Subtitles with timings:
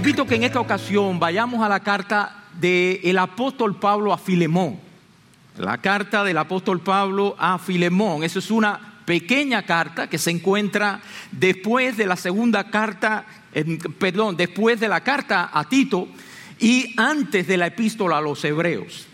[0.00, 4.80] invito que en esta ocasión vayamos a la carta del apóstol Pablo a Filemón.
[5.58, 8.24] La carta del apóstol Pablo a Filemón.
[8.24, 13.26] Esa es una pequeña carta que se encuentra después de la segunda carta,
[13.98, 16.08] perdón, después de la carta a Tito
[16.58, 19.06] y antes de la epístola a los hebreos.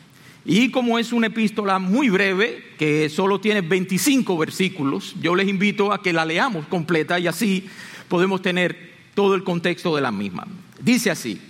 [0.44, 5.92] Y como es una epístola muy breve, que solo tiene 25 versículos, yo les invito
[5.92, 7.68] a que la leamos completa y así
[8.06, 10.46] podemos tener todo el contexto de la misma.
[10.80, 11.40] Dice así,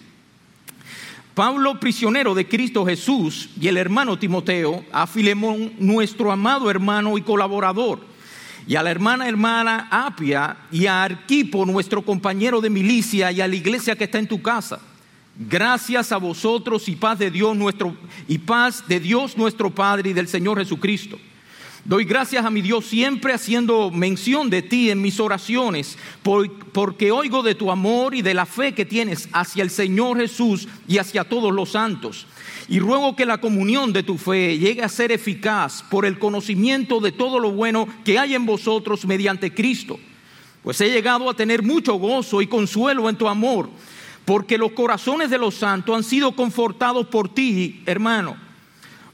[1.35, 7.23] Pablo, prisionero de Cristo Jesús, y el hermano Timoteo, a Filemón, nuestro amado hermano y
[7.23, 8.01] colaborador,
[8.67, 13.49] y a la hermana hermana Apia, y a Arquipo, nuestro compañero de milicia, y a
[13.49, 14.81] la iglesia que está en tu casa.
[15.39, 17.95] Gracias a vosotros y paz de Dios nuestro
[18.27, 21.19] y paz de Dios nuestro Padre y del Señor Jesucristo
[21.87, 25.97] Doy gracias a mi Dios siempre haciendo mención de ti en mis oraciones,
[26.73, 30.67] porque oigo de tu amor y de la fe que tienes hacia el Señor Jesús
[30.89, 32.27] y hacia todos los santos.
[32.69, 36.99] Y ruego que la comunión de tu fe llegue a ser eficaz por el conocimiento
[36.99, 40.01] de todo lo bueno que hay en vosotros mediante Cristo.
[40.65, 43.71] Pues he llegado a tener mucho gozo y consuelo en tu amor,
[44.25, 48.46] porque los corazones de los santos han sido confortados por ti, hermano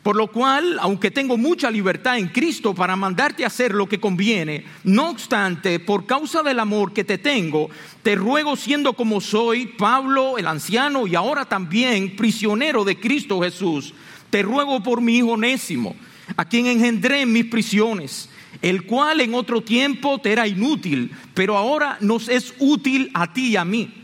[0.03, 4.01] por lo cual, aunque tengo mucha libertad en Cristo para mandarte a hacer lo que
[4.01, 7.71] conviene, no obstante, por causa del amor que te tengo,
[8.03, 13.95] te ruego siendo como soy, Pablo el anciano y ahora también prisionero de Cristo Jesús,
[14.31, 15.95] te ruego por mi hijo Onésimo,
[16.37, 18.29] a quien engendré en mis prisiones,
[18.61, 23.51] el cual en otro tiempo te era inútil, pero ahora nos es útil a ti
[23.51, 24.02] y a mí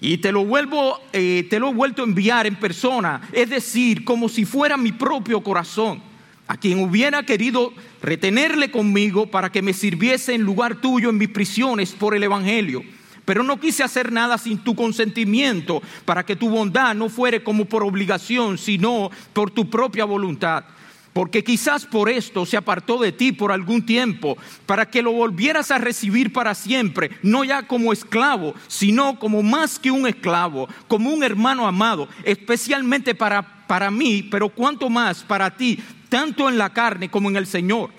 [0.00, 4.04] y te lo vuelvo, eh, te lo he vuelto a enviar en persona, es decir,
[4.04, 6.00] como si fuera mi propio corazón,
[6.46, 11.28] a quien hubiera querido retenerle conmigo para que me sirviese en lugar tuyo en mis
[11.28, 12.82] prisiones por el Evangelio.
[13.24, 17.66] Pero no quise hacer nada sin tu consentimiento, para que tu bondad no fuere como
[17.66, 20.64] por obligación, sino por tu propia voluntad
[21.18, 25.72] porque quizás por esto se apartó de ti por algún tiempo, para que lo volvieras
[25.72, 31.10] a recibir para siempre, no ya como esclavo, sino como más que un esclavo, como
[31.10, 36.72] un hermano amado, especialmente para, para mí, pero cuanto más para ti, tanto en la
[36.72, 37.90] carne como en el Señor.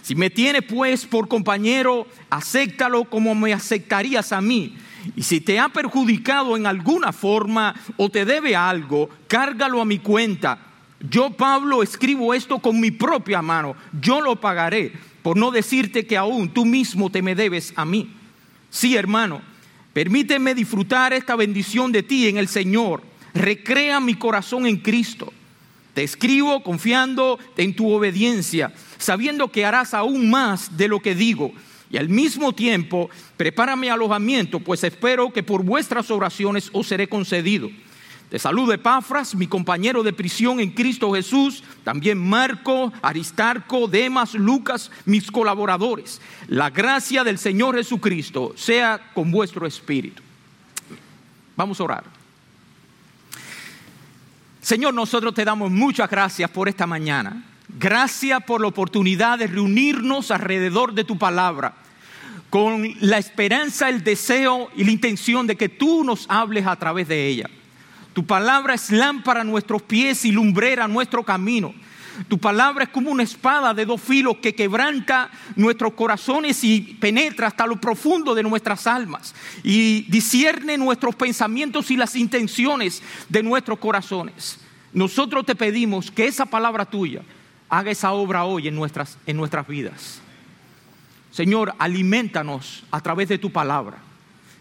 [0.00, 4.78] Si me tiene pues por compañero, acéptalo como me aceptarías a mí.
[5.14, 9.98] Y si te ha perjudicado en alguna forma o te debe algo, cárgalo a mi
[9.98, 10.65] cuenta
[11.00, 13.76] yo, Pablo, escribo esto con mi propia mano.
[14.00, 14.92] Yo lo pagaré,
[15.22, 18.10] por no decirte que aún tú mismo te me debes a mí.
[18.70, 19.42] Sí, hermano,
[19.92, 23.02] permíteme disfrutar esta bendición de ti en el Señor.
[23.34, 25.32] Recrea mi corazón en Cristo.
[25.92, 31.52] Te escribo confiando en tu obediencia, sabiendo que harás aún más de lo que digo.
[31.90, 37.70] Y al mismo tiempo, prepárame alojamiento, pues espero que por vuestras oraciones os seré concedido.
[38.30, 44.90] Te saludo Epafras, mi compañero de prisión en Cristo Jesús, también Marco, Aristarco, Demas, Lucas,
[45.04, 46.20] mis colaboradores.
[46.48, 50.22] La gracia del Señor Jesucristo sea con vuestro espíritu.
[51.56, 52.04] Vamos a orar.
[54.60, 57.44] Señor, nosotros te damos muchas gracias por esta mañana.
[57.78, 61.74] Gracias por la oportunidad de reunirnos alrededor de tu palabra,
[62.50, 67.06] con la esperanza, el deseo y la intención de que tú nos hables a través
[67.06, 67.48] de ella.
[68.16, 71.74] Tu palabra es lámpara a nuestros pies y lumbrera a nuestro camino.
[72.28, 77.48] Tu palabra es como una espada de dos filos que quebranta nuestros corazones y penetra
[77.48, 83.78] hasta lo profundo de nuestras almas y discierne nuestros pensamientos y las intenciones de nuestros
[83.78, 84.60] corazones.
[84.94, 87.20] Nosotros te pedimos que esa palabra tuya
[87.68, 90.22] haga esa obra hoy en nuestras, en nuestras vidas.
[91.32, 93.98] Señor, alimentanos a través de tu palabra.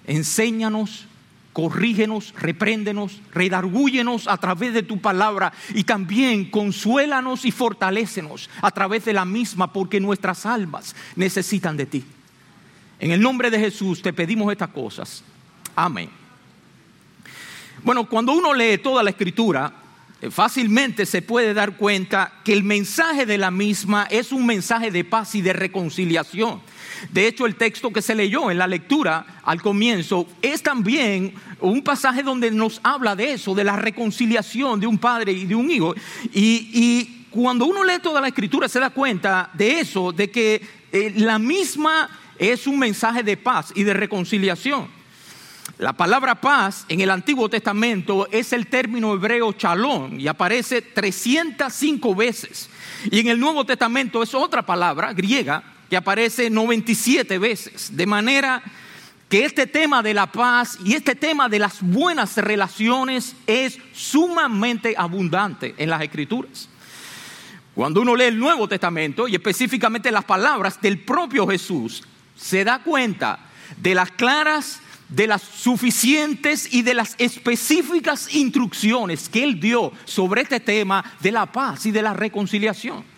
[0.08, 1.08] Enséñanos,
[1.56, 9.06] corrígenos, repréndenos, redargúyenos a través de tu palabra y también consuélanos y fortalécenos a través
[9.06, 12.04] de la misma porque nuestras almas necesitan de ti.
[13.00, 15.24] En el nombre de Jesús te pedimos estas cosas.
[15.78, 16.10] Amén.
[17.84, 19.72] Bueno, cuando uno lee toda la escritura,
[20.22, 24.92] eh, fácilmente se puede dar cuenta que el mensaje de la misma es un mensaje
[24.92, 26.60] de paz y de reconciliación.
[27.12, 31.84] De hecho, el texto que se leyó en la lectura al comienzo es también un
[31.84, 35.70] pasaje donde nos habla de eso, de la reconciliación de un padre y de un
[35.70, 35.96] hijo.
[36.34, 40.62] Y, cuando uno lee toda la escritura se da cuenta de eso, de que
[40.94, 42.10] eh, la misma
[42.40, 44.88] es un mensaje de paz y de reconciliación.
[45.78, 52.16] La palabra paz en el Antiguo Testamento es el término hebreo chalón y aparece 305
[52.16, 52.70] veces.
[53.12, 57.96] Y en el Nuevo Testamento es otra palabra griega que aparece 97 veces.
[57.96, 58.62] De manera
[59.30, 64.96] que este tema de la paz y este tema de las buenas relaciones es sumamente
[64.98, 66.70] abundante en las escrituras.
[67.74, 72.04] Cuando uno lee el Nuevo Testamento y específicamente las palabras del propio Jesús,
[72.38, 73.40] se da cuenta
[73.78, 74.80] de las claras,
[75.10, 81.32] de las suficientes y de las específicas instrucciones que Él dio sobre este tema de
[81.32, 83.15] la paz y de la reconciliación.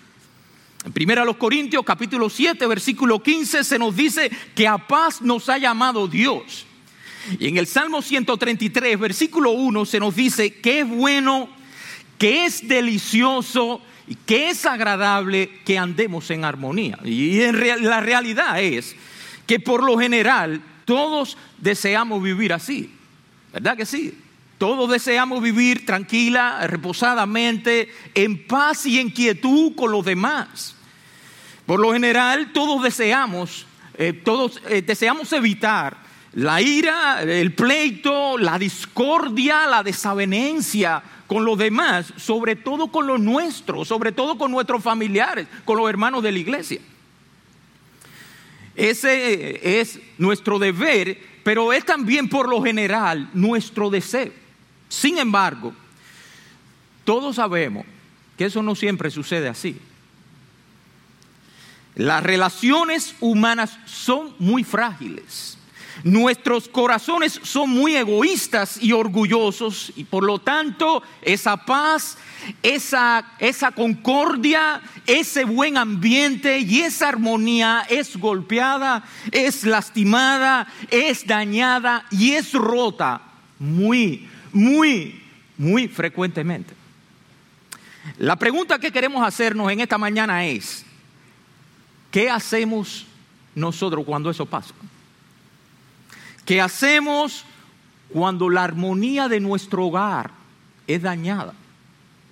[0.95, 5.57] En 1 Corintios capítulo 7 versículo 15 se nos dice que a paz nos ha
[5.57, 6.65] llamado Dios.
[7.37, 11.49] Y en el Salmo 133 versículo 1 se nos dice que es bueno,
[12.17, 16.97] que es delicioso y que es agradable que andemos en armonía.
[17.03, 18.95] Y en la realidad es
[19.45, 22.89] que por lo general todos deseamos vivir así,
[23.51, 24.17] ¿verdad que sí?
[24.57, 30.76] Todos deseamos vivir tranquila, reposadamente, en paz y en quietud con los demás.
[31.67, 33.67] Por lo general todos deseamos,
[33.97, 35.97] eh, todos eh, deseamos evitar
[36.33, 43.19] la ira, el pleito, la discordia, la desavenencia con los demás, sobre todo con los
[43.19, 46.79] nuestros, sobre todo con nuestros familiares, con los hermanos de la iglesia.
[48.73, 54.31] Ese es nuestro deber, pero es también por lo general nuestro deseo.
[54.87, 55.73] Sin embargo,
[57.03, 57.85] todos sabemos
[58.37, 59.77] que eso no siempre sucede así.
[61.97, 65.57] Las relaciones humanas son muy frágiles.
[66.03, 72.19] Nuestros corazones son muy egoístas y orgullosos y por lo tanto esa paz,
[72.61, 82.05] esa, esa concordia, ese buen ambiente y esa armonía es golpeada, es lastimada, es dañada
[82.11, 83.21] y es rota
[83.57, 85.19] muy, muy,
[85.57, 86.75] muy frecuentemente.
[88.19, 90.85] La pregunta que queremos hacernos en esta mañana es,
[92.17, 93.05] ¿qué hacemos
[93.53, 94.73] nosotros cuando eso pasa?
[96.45, 97.45] ¿Qué hacemos
[98.11, 100.31] cuando la armonía de nuestro hogar
[100.87, 101.53] es dañada?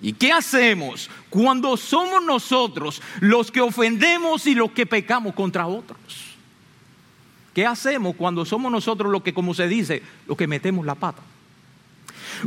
[0.02, 6.34] ¿Y qué hacemos cuando somos nosotros los que ofendemos y los que pecamos contra otros?
[7.54, 11.22] ¿Qué hacemos cuando somos nosotros los que, como se dice, los que metemos la pata?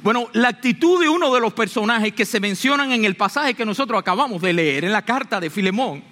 [0.03, 3.65] Bueno, la actitud de uno de los personajes que se mencionan en el pasaje que
[3.65, 6.03] nosotros acabamos de leer, en la carta de Filemón,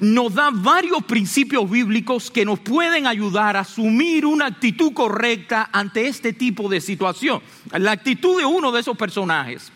[0.00, 6.06] nos da varios principios bíblicos que nos pueden ayudar a asumir una actitud correcta ante
[6.06, 7.40] este tipo de situación.
[7.72, 9.72] La actitud de uno de esos personajes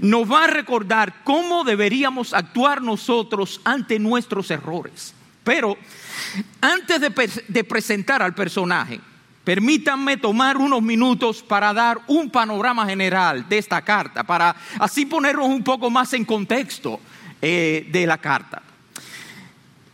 [0.00, 5.14] nos va a recordar cómo deberíamos actuar nosotros ante nuestros errores.
[5.44, 5.76] Pero
[6.60, 9.00] antes de, presentar al personaje,
[9.44, 15.48] Permítanme tomar unos minutos para dar un panorama general de esta carta, para así ponernos
[15.48, 17.00] un poco más en contexto
[17.40, 18.62] eh, de la carta.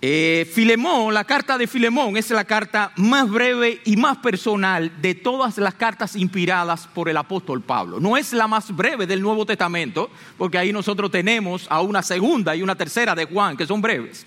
[0.01, 5.17] Eh, Filemón, la carta de Filemón es la carta más breve y más personal de
[5.17, 7.99] todas las cartas inspiradas por el apóstol Pablo.
[7.99, 12.55] No es la más breve del Nuevo Testamento, porque ahí nosotros tenemos a una segunda
[12.55, 14.25] y una tercera de Juan, que son breves,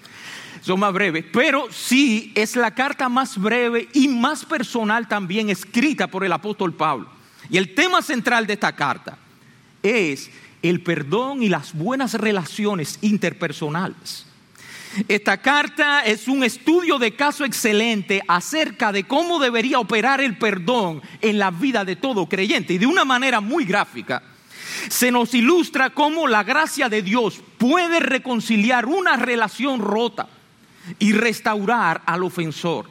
[0.60, 6.08] son más breves, pero sí es la carta más breve y más personal también escrita
[6.08, 7.08] por el apóstol Pablo.
[7.50, 9.18] Y el tema central de esta carta
[9.82, 10.30] es
[10.62, 14.26] el perdón y las buenas relaciones interpersonales.
[15.08, 21.02] Esta carta es un estudio de caso excelente acerca de cómo debería operar el perdón
[21.22, 22.74] en la vida de todo creyente.
[22.74, 24.22] Y de una manera muy gráfica,
[24.90, 30.28] se nos ilustra cómo la gracia de Dios puede reconciliar una relación rota
[31.00, 32.90] y restaurar al ofensor.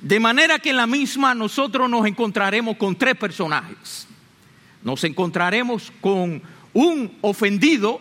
[0.00, 4.06] De manera que en la misma nosotros nos encontraremos con tres personajes.
[4.82, 6.42] Nos encontraremos con
[6.72, 8.00] un ofendido,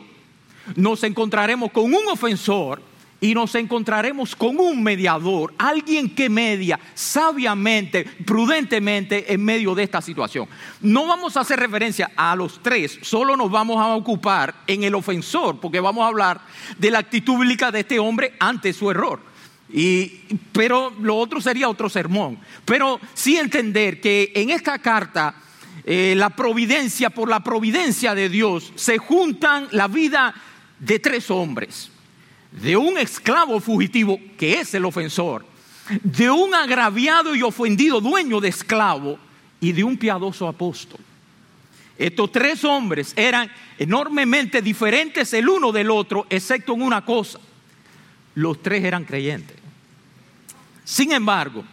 [0.75, 2.90] nos encontraremos con un ofensor
[3.23, 10.01] y nos encontraremos con un mediador, alguien que media sabiamente, prudentemente en medio de esta
[10.01, 10.47] situación.
[10.81, 14.95] No vamos a hacer referencia a los tres, solo nos vamos a ocupar en el
[14.95, 16.41] ofensor, porque vamos a hablar
[16.79, 19.19] de la actitud bíblica de este hombre ante su error.
[19.71, 20.07] Y,
[20.51, 22.39] pero lo otro sería otro sermón.
[22.65, 25.35] Pero sí entender que en esta carta
[25.85, 30.33] eh, la providencia, por la providencia de Dios, se juntan la vida
[30.79, 31.91] de tres hombres
[32.51, 35.45] de un esclavo fugitivo que es el ofensor,
[36.03, 39.17] de un agraviado y ofendido dueño de esclavo
[39.59, 40.99] y de un piadoso apóstol.
[41.97, 47.39] Estos tres hombres eran enormemente diferentes el uno del otro, excepto en una cosa.
[48.35, 49.57] Los tres eran creyentes.
[50.83, 51.63] Sin embargo,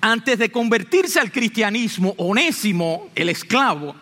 [0.00, 3.96] antes de convertirse al cristianismo, Onésimo, el esclavo,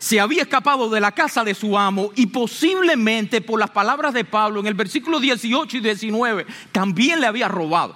[0.00, 4.24] se había escapado de la casa de su amo y posiblemente por las palabras de
[4.24, 7.94] Pablo en el versículo 18 y 19 también le había robado.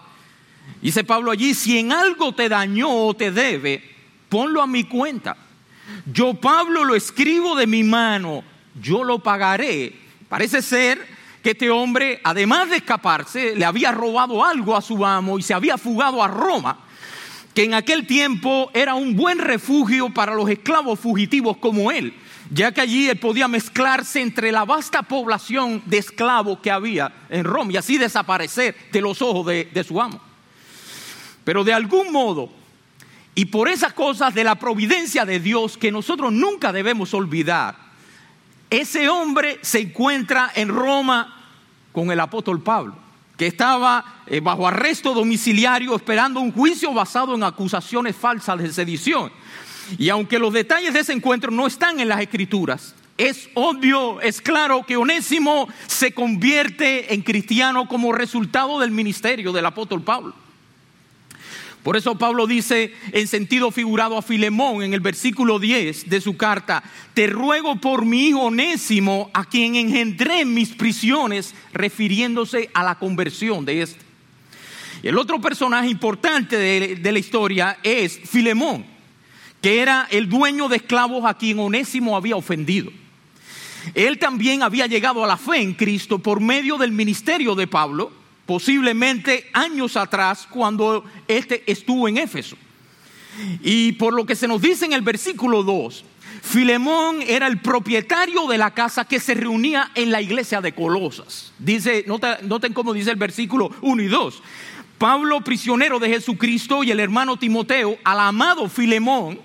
[0.82, 3.82] Dice Pablo allí, si en algo te dañó o te debe,
[4.28, 5.34] ponlo a mi cuenta.
[6.04, 8.44] Yo Pablo lo escribo de mi mano,
[8.78, 9.98] yo lo pagaré.
[10.28, 11.08] Parece ser
[11.42, 15.54] que este hombre, además de escaparse, le había robado algo a su amo y se
[15.54, 16.80] había fugado a Roma,
[17.54, 22.14] que en aquel tiempo era un buen refugio para los esclavos fugitivos como él
[22.50, 27.44] ya que allí él podía mezclarse entre la vasta población de esclavos que había en
[27.44, 30.20] Roma y así desaparecer de los ojos de, su amo.
[31.44, 32.50] Pero de algún modo,
[33.34, 37.76] y por esas cosas de la providencia de Dios que nosotros nunca debemos olvidar,
[38.70, 41.44] ese hombre se encuentra en Roma
[41.92, 42.96] con el apóstol Pablo,
[43.36, 49.32] que estaba eh, bajo arresto domiciliario esperando un juicio basado en acusaciones falsas de sedición.
[49.98, 54.40] Y aunque los detalles de ese encuentro no están en las escrituras, es obvio, es
[54.40, 60.43] claro que Onésimo se convierte en cristiano como resultado del ministerio del apóstol Pablo.
[61.84, 66.36] Por eso Pablo dice en sentido figurado a Filemón en el versículo 10 de su
[66.36, 72.82] carta, te ruego por mi hijo Onésimo, a quien engendré en mis prisiones, refiriéndose a
[72.82, 74.00] la conversión de este.
[75.02, 78.94] el otro personaje importante de, de la historia es Filemón
[79.60, 82.90] que era el dueño de esclavos a quien Onésimo había ofendido.
[83.94, 88.12] Él también había llegado a la fe en Cristo por medio del ministerio de Pablo,
[88.46, 92.56] posiblemente años atrás cuando éste estuvo en Éfeso.
[93.62, 96.04] Y por lo que se nos dice en el versículo 2,
[96.42, 101.52] Filemón era el propietario de la casa que se reunía en la iglesia de Colosas.
[101.58, 104.42] Dice, noten, cómo dice el versículo 1 y 2.
[104.98, 109.40] Pablo, prisionero de Jesucristo, y el hermano Timoteo, al amado Filemón,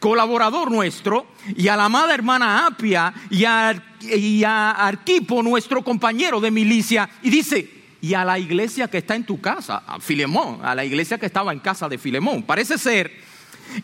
[0.00, 1.26] colaborador nuestro,
[1.56, 7.77] y a la amada hermana Apia y a, Arquipo, nuestro compañero de milicia, y dice,
[8.00, 11.26] y a la iglesia que está en tu casa, a Filemón, a la iglesia que
[11.26, 12.42] estaba en casa de Filemón.
[12.42, 13.12] Parece ser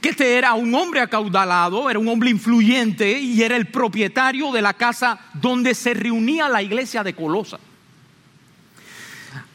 [0.01, 4.63] que este era un hombre acaudalado, era un hombre influyente y era el propietario de
[4.63, 7.59] la casa donde se reunía la iglesia de Colosa.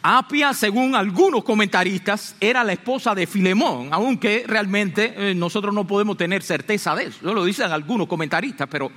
[0.02, 6.16] Apia, según algunos comentaristas, era la esposa de Filemón, aunque realmente eh, nosotros no podemos
[6.16, 7.34] tener certeza de eso.
[7.34, 8.92] Lo dicen algunos comentaristas, pero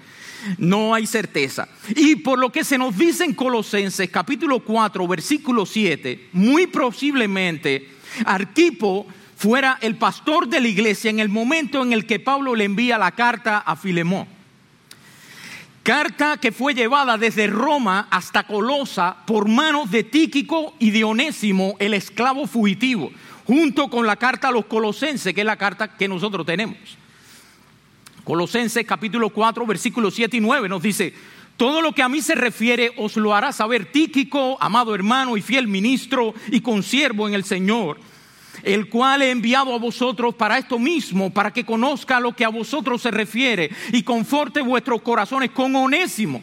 [0.58, 1.68] no hay certeza.
[1.94, 7.88] Y por lo que se nos dice en Colosenses capítulo 4, versículo 7, muy posiblemente
[8.24, 9.06] Arquipo
[9.36, 12.98] fuera el pastor de la iglesia en el momento en el que Pablo le envía
[12.98, 14.26] la carta a Filemón.
[15.82, 21.74] Carta que fue llevada desde Roma hasta Colosa por manos de Tíquico y de Onésimo,
[21.80, 23.10] el esclavo fugitivo,
[23.44, 26.78] junto con la carta a los colosenses, que es la carta que nosotros tenemos.
[28.24, 31.14] Colosenses capítulo 4, versículos 7 y 9 nos dice,
[31.56, 35.42] todo lo que a mí se refiere os lo hará saber Tíquico, amado hermano y
[35.42, 37.98] fiel ministro y consiervo en el Señor
[38.62, 42.48] el cual he enviado a vosotros para esto mismo, para que conozca lo que a
[42.48, 46.42] vosotros se refiere y conforte vuestros corazones con onésimo,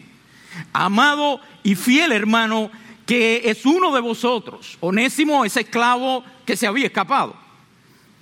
[0.73, 2.71] amado y fiel hermano,
[3.05, 4.77] que es uno de vosotros.
[4.81, 7.35] Onésimo es esclavo que se había escapado.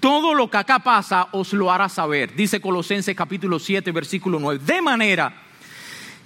[0.07, 4.63] Todo lo que acá pasa os lo hará saber, dice Colosenses capítulo 7, versículo 9.
[4.63, 5.33] De manera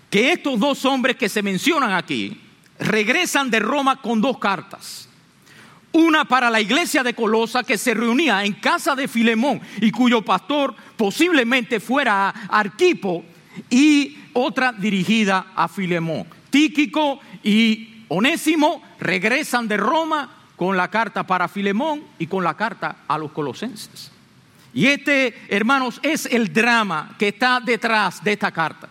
[0.08, 2.40] que estos dos hombres que se mencionan aquí
[2.78, 5.10] regresan de Roma con dos cartas
[5.94, 10.22] una para la iglesia de Colosa que se reunía en casa de Filemón y cuyo
[10.22, 13.26] pastor posiblemente fuera Arquipo
[13.68, 16.28] y otra dirigida a Filemón.
[16.52, 22.98] Tíquico y Onésimo regresan de Roma con la carta para Filemón y con la carta
[23.08, 24.12] a los colosenses.
[24.76, 28.88] Y este, hermanos, es el drama que está detrás de esta carta.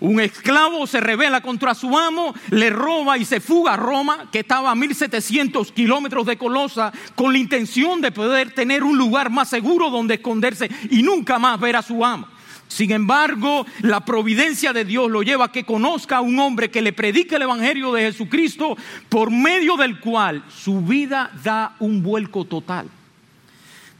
[0.00, 4.38] Un esclavo se revela contra su amo, le roba y se fuga a Roma, que
[4.38, 9.50] estaba a 1700 kilómetros de Colosa, con la intención de poder tener un lugar más
[9.50, 12.28] seguro donde esconderse y nunca más ver a su amo.
[12.72, 16.80] Sin embargo, la providencia de Dios lo lleva a que conozca a un hombre que
[16.80, 18.78] le predique el Evangelio de Jesucristo,
[19.10, 22.88] por medio del cual su vida da un vuelco total.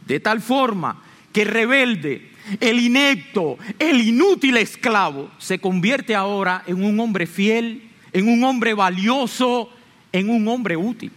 [0.07, 6.99] De tal forma que rebelde, el inepto, el inútil esclavo, se convierte ahora en un
[6.99, 9.69] hombre fiel, en un hombre valioso,
[10.11, 11.11] en un hombre útil.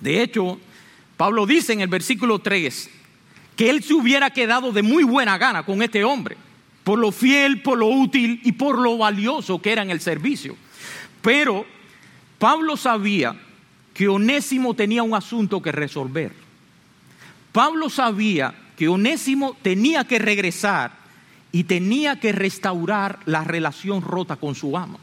[0.00, 0.58] De hecho,
[1.18, 2.97] Pablo dice en el versículo 3
[3.58, 6.36] que él se hubiera quedado de muy buena gana con este hombre,
[6.84, 10.56] por lo fiel, por lo útil y por lo valioso que era en el servicio.
[11.20, 11.66] Pero
[12.38, 13.34] Pablo sabía
[13.92, 16.32] que Onésimo tenía un asunto que resolver.
[17.50, 20.92] Pablo sabía que Onésimo tenía que regresar
[21.50, 25.00] y tenía que restaurar la relación rota con su amo.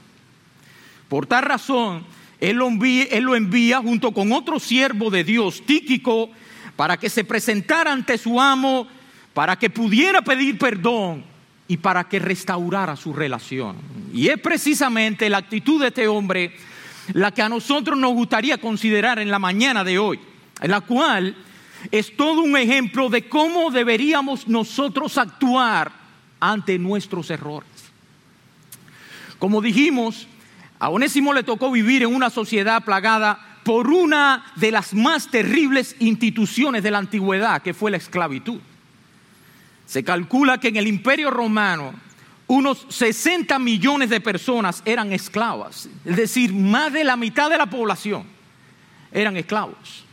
[1.09, 2.05] Por tal razón,
[2.39, 6.29] él lo, envía, él lo envía junto con otro siervo de Dios, Tíquico,
[6.75, 8.87] para que se presentara ante su amo,
[9.33, 11.23] para que pudiera pedir perdón
[11.67, 13.75] y para que restaurara su relación.
[14.13, 16.55] Y es precisamente la actitud de este hombre
[17.13, 20.19] la que a nosotros nos gustaría considerar en la mañana de hoy,
[20.61, 21.35] en la cual
[21.91, 25.91] es todo un ejemplo de cómo deberíamos nosotros actuar
[26.39, 27.69] ante nuestros errores.
[29.37, 30.27] Como dijimos,
[30.79, 35.95] a Onésimo le tocó vivir en una sociedad plagada por una de las más terribles
[35.97, 38.59] instituciones de la antigüedad, que fue la esclavitud.
[39.87, 41.91] Se calcula que en el imperio romano
[42.45, 47.65] unos 60 millones de personas eran esclavas, es decir, más de la mitad de la
[47.65, 48.23] población
[49.11, 50.04] eran esclavos.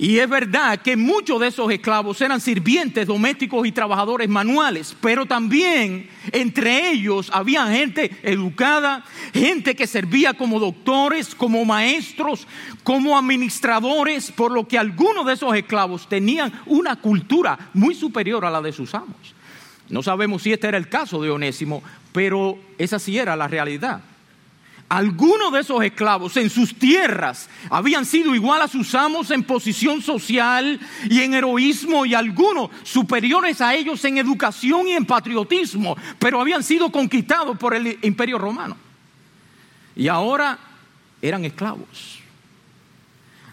[0.00, 5.26] Y es verdad que muchos de esos esclavos eran sirvientes domésticos y trabajadores manuales, pero
[5.26, 12.46] también entre ellos había gente educada, gente que servía como doctores, como maestros,
[12.84, 18.50] como administradores, por lo que algunos de esos esclavos tenían una cultura muy superior a
[18.50, 19.34] la de sus amos.
[19.88, 24.00] No sabemos si este era el caso de Onésimo, pero esa sí era la realidad.
[24.88, 30.00] Algunos de esos esclavos en sus tierras habían sido igual a sus amos en posición
[30.00, 30.80] social
[31.10, 36.62] y en heroísmo y algunos superiores a ellos en educación y en patriotismo, pero habían
[36.62, 38.78] sido conquistados por el imperio romano.
[39.94, 40.58] Y ahora
[41.20, 42.20] eran esclavos.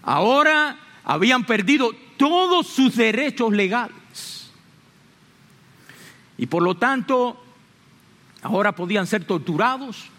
[0.03, 4.51] Ahora habían perdido todos sus derechos legales.
[6.37, 7.43] Y por lo tanto,
[8.41, 10.09] ahora podían ser torturados,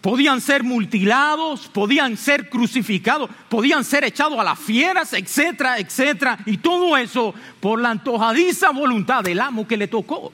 [0.00, 6.38] Podían ser mutilados, podían ser crucificados, podían ser echados a las fieras, etcétera, etcétera.
[6.46, 10.32] Y todo eso por la antojadiza voluntad del amo que le tocó.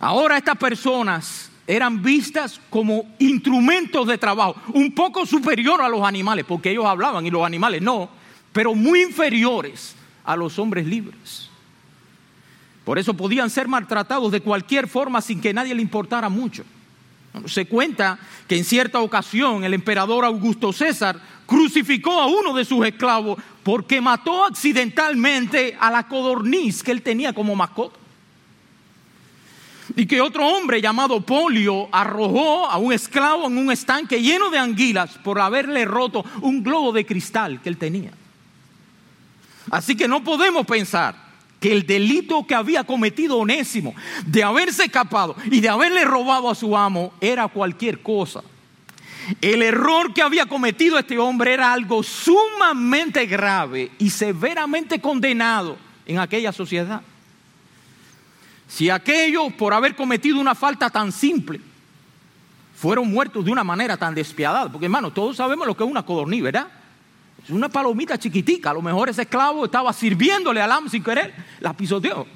[0.00, 6.44] Ahora estas personas eran vistas como instrumentos de trabajo, un poco superior a los animales,
[6.46, 8.08] porque ellos hablaban y los animales no,
[8.52, 11.50] pero muy inferiores a los hombres libres.
[12.84, 16.64] Por eso podían ser maltratados de cualquier forma sin que nadie le importara mucho.
[17.46, 22.84] Se cuenta que en cierta ocasión el emperador Augusto César crucificó a uno de sus
[22.86, 27.98] esclavos porque mató accidentalmente a la codorniz que él tenía como mascota.
[29.96, 34.58] Y que otro hombre llamado Polio arrojó a un esclavo en un estanque lleno de
[34.58, 38.12] anguilas por haberle roto un globo de cristal que él tenía.
[39.70, 41.21] Así que no podemos pensar
[41.62, 43.94] que el delito que había cometido Onésimo
[44.26, 48.42] de haberse escapado y de haberle robado a su amo era cualquier cosa.
[49.40, 56.18] El error que había cometido este hombre era algo sumamente grave y severamente condenado en
[56.18, 57.00] aquella sociedad.
[58.66, 61.60] Si aquellos, por haber cometido una falta tan simple,
[62.76, 66.02] fueron muertos de una manera tan despiadada, porque hermano, todos sabemos lo que es una
[66.02, 66.66] codorniz, ¿verdad?
[67.48, 68.70] Una palomita chiquitica.
[68.70, 72.26] A lo mejor ese esclavo estaba sirviéndole al amo sin querer, la pisoteó.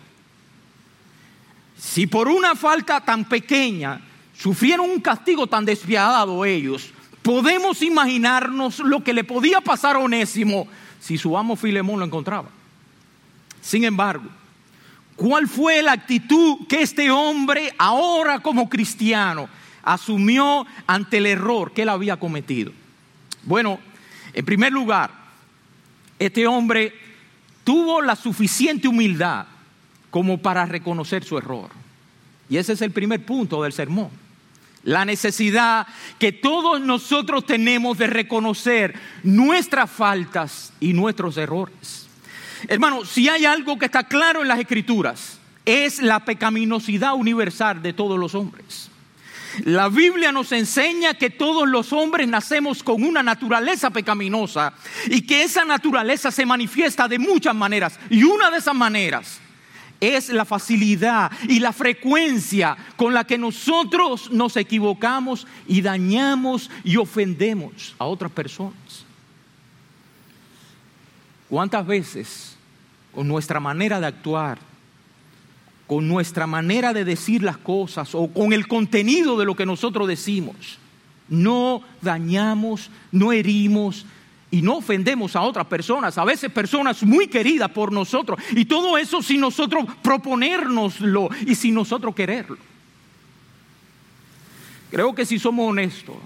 [1.79, 4.01] Si por una falta tan pequeña
[4.37, 6.91] sufrieron un castigo tan despiadado ellos,
[7.23, 10.67] podemos imaginarnos lo que le podía pasar a Onésimo
[11.01, 12.49] si su amo Filemón lo encontraba.
[13.61, 14.29] Sin embargo,
[15.17, 19.49] ¿cuál fue la actitud que este hombre ahora como cristiano
[19.83, 22.73] asumió ante el error que él había cometido?
[23.43, 23.79] Bueno,
[24.37, 25.11] en primer lugar,
[26.19, 26.93] este hombre
[27.65, 29.47] tuvo la suficiente humildad
[30.11, 31.71] como para reconocer su error.
[32.51, 34.11] Y ese es el primer punto del sermón.
[34.85, 35.87] La necesidad
[36.19, 42.07] que todos nosotros tenemos de reconocer nuestras faltas y nuestros errores.
[42.69, 47.95] Hermano, si hay algo que está claro en las escrituras, es la pecaminosidad universal de
[47.95, 48.91] todos los hombres.
[49.65, 54.75] La Biblia nos enseña que todos los hombres nacemos con una naturaleza pecaminosa
[55.07, 57.99] y que esa naturaleza se manifiesta de muchas maneras.
[58.11, 59.41] Y una de esas maneras
[60.01, 66.97] es la facilidad y la frecuencia con la que nosotros nos equivocamos y dañamos y
[66.97, 69.07] ofendemos a otras personas.
[71.49, 72.57] ¿Cuántas veces
[73.15, 74.59] con nuestra manera de actuar
[75.87, 80.09] con nuestra manera de decir las cosas o con el contenido de lo que nosotros
[80.09, 80.79] decimos.
[81.29, 84.07] No dañamos, no herimos
[84.51, 88.39] y no ofendemos a otras personas, a veces personas muy queridas por nosotros.
[88.53, 92.59] Y todo eso sin nosotros proponérnoslo y sin nosotros quererlo.
[94.91, 96.17] Creo que si somos honestos,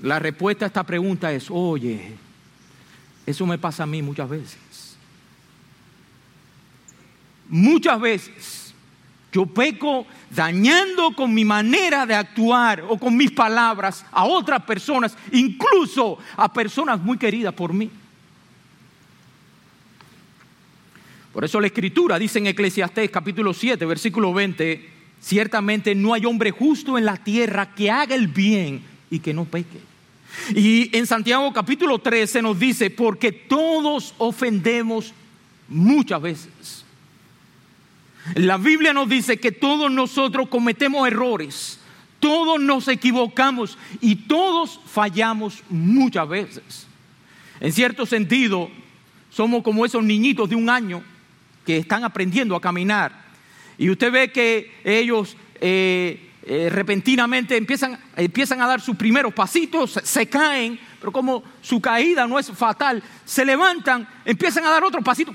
[0.00, 2.14] la respuesta a esta pregunta es, oye,
[3.26, 4.58] eso me pasa a mí muchas veces.
[7.48, 8.74] Muchas veces
[9.32, 15.14] Yo peco dañando con mi manera de actuar o con mis palabras a otras personas,
[15.30, 17.90] incluso a personas muy queridas por mí.
[21.34, 24.88] Por eso la escritura dice en Eclesiastés capítulo 7, versículo 20,
[25.20, 28.80] ciertamente no hay hombre justo en la tierra que haga el bien
[29.10, 29.80] y que no peque.
[30.54, 35.12] Y en Santiago capítulo 13 nos dice, porque todos ofendemos
[35.68, 36.85] muchas veces.
[38.34, 41.78] La Biblia nos dice que todos nosotros cometemos errores,
[42.20, 46.86] todos nos equivocamos y todos fallamos muchas veces.
[47.60, 48.70] En cierto sentido,
[49.30, 51.02] somos como esos niñitos de un año
[51.64, 53.26] que están aprendiendo a caminar.
[53.78, 59.98] Y usted ve que ellos eh, eh, repentinamente empiezan, empiezan a dar sus primeros pasitos,
[60.02, 65.04] se, caen, pero como su caída no es fatal, se levantan, empiezan a dar otros
[65.04, 65.34] pasitos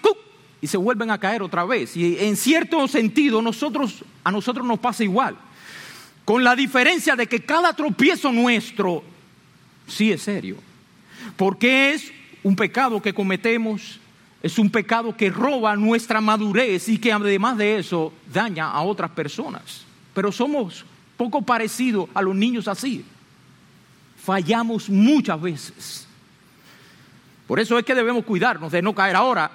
[0.61, 1.97] y se vuelven a caer otra vez.
[1.97, 5.35] Y en cierto sentido nosotros, a nosotros nos pasa igual,
[6.23, 9.03] con la diferencia de que cada tropiezo nuestro
[9.87, 10.57] sí es serio,
[11.35, 12.11] porque es
[12.43, 13.99] un pecado que cometemos,
[14.43, 19.11] es un pecado que roba nuestra madurez y que además de eso daña a otras
[19.11, 19.83] personas.
[20.13, 20.85] Pero somos
[21.17, 23.05] poco parecidos a los niños así.
[24.23, 26.07] Fallamos muchas veces.
[27.47, 29.51] Por eso es que debemos cuidarnos de no caer ahora.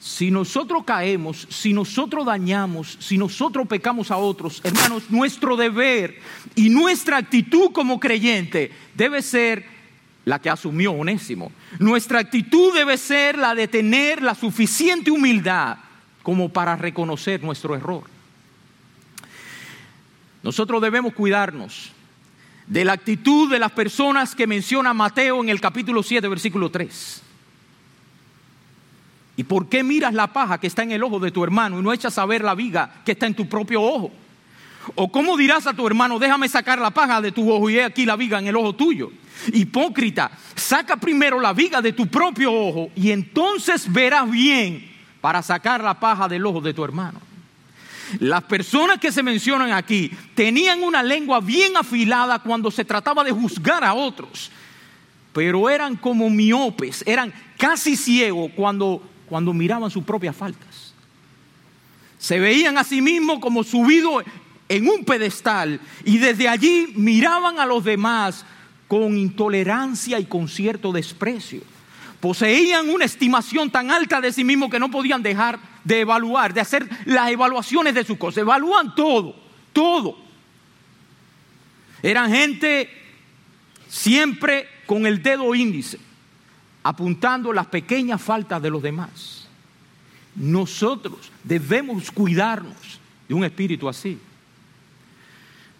[0.00, 6.20] Si nosotros caemos, si nosotros dañamos, si nosotros pecamos a otros, hermanos, nuestro deber
[6.54, 9.66] y nuestra actitud como creyente debe ser
[10.24, 11.50] la que asumió Onésimo.
[11.78, 15.78] Nuestra actitud debe ser la de tener la suficiente humildad
[16.22, 18.04] como para reconocer nuestro error.
[20.42, 21.90] Nosotros debemos cuidarnos
[22.66, 27.22] de la actitud de las personas que menciona Mateo en el capítulo 7, versículo 3.
[29.38, 31.82] ¿Y por qué miras la paja que está en el ojo de tu hermano y
[31.82, 34.10] no echas a ver la viga que está en tu propio ojo?
[34.96, 37.84] ¿O cómo dirás a tu hermano, déjame sacar la paja de tu ojo y he
[37.84, 39.12] aquí la viga en el ojo tuyo?
[39.52, 45.84] Hipócrita, saca primero la viga de tu propio ojo y entonces verás bien para sacar
[45.84, 47.20] la paja del ojo de tu hermano.
[48.18, 53.30] Las personas que se mencionan aquí tenían una lengua bien afilada cuando se trataba de
[53.30, 54.50] juzgar a otros,
[55.32, 60.94] pero eran como miopes, eran casi ciegos cuando cuando miraban sus propias faltas.
[62.18, 64.24] Se veían a sí mismos como subidos
[64.68, 68.44] en un pedestal y desde allí miraban a los demás
[68.88, 71.60] con intolerancia y con cierto desprecio.
[72.20, 76.60] Poseían una estimación tan alta de sí mismos que no podían dejar de evaluar, de
[76.60, 78.38] hacer las evaluaciones de sus cosas.
[78.38, 79.36] Evalúan todo,
[79.72, 80.18] todo.
[82.02, 82.90] Eran gente
[83.88, 85.98] siempre con el dedo índice
[86.82, 89.46] apuntando las pequeñas faltas de los demás.
[90.34, 94.18] Nosotros debemos cuidarnos de un espíritu así.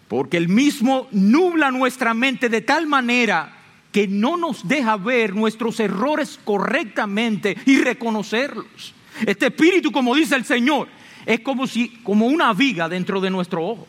[0.07, 3.53] Porque el mismo nubla nuestra mente de tal manera
[3.91, 8.93] que no nos deja ver nuestros errores correctamente y reconocerlos.
[9.25, 10.87] Este espíritu, como dice el Señor,
[11.25, 13.87] es como si como una viga dentro de nuestro ojo.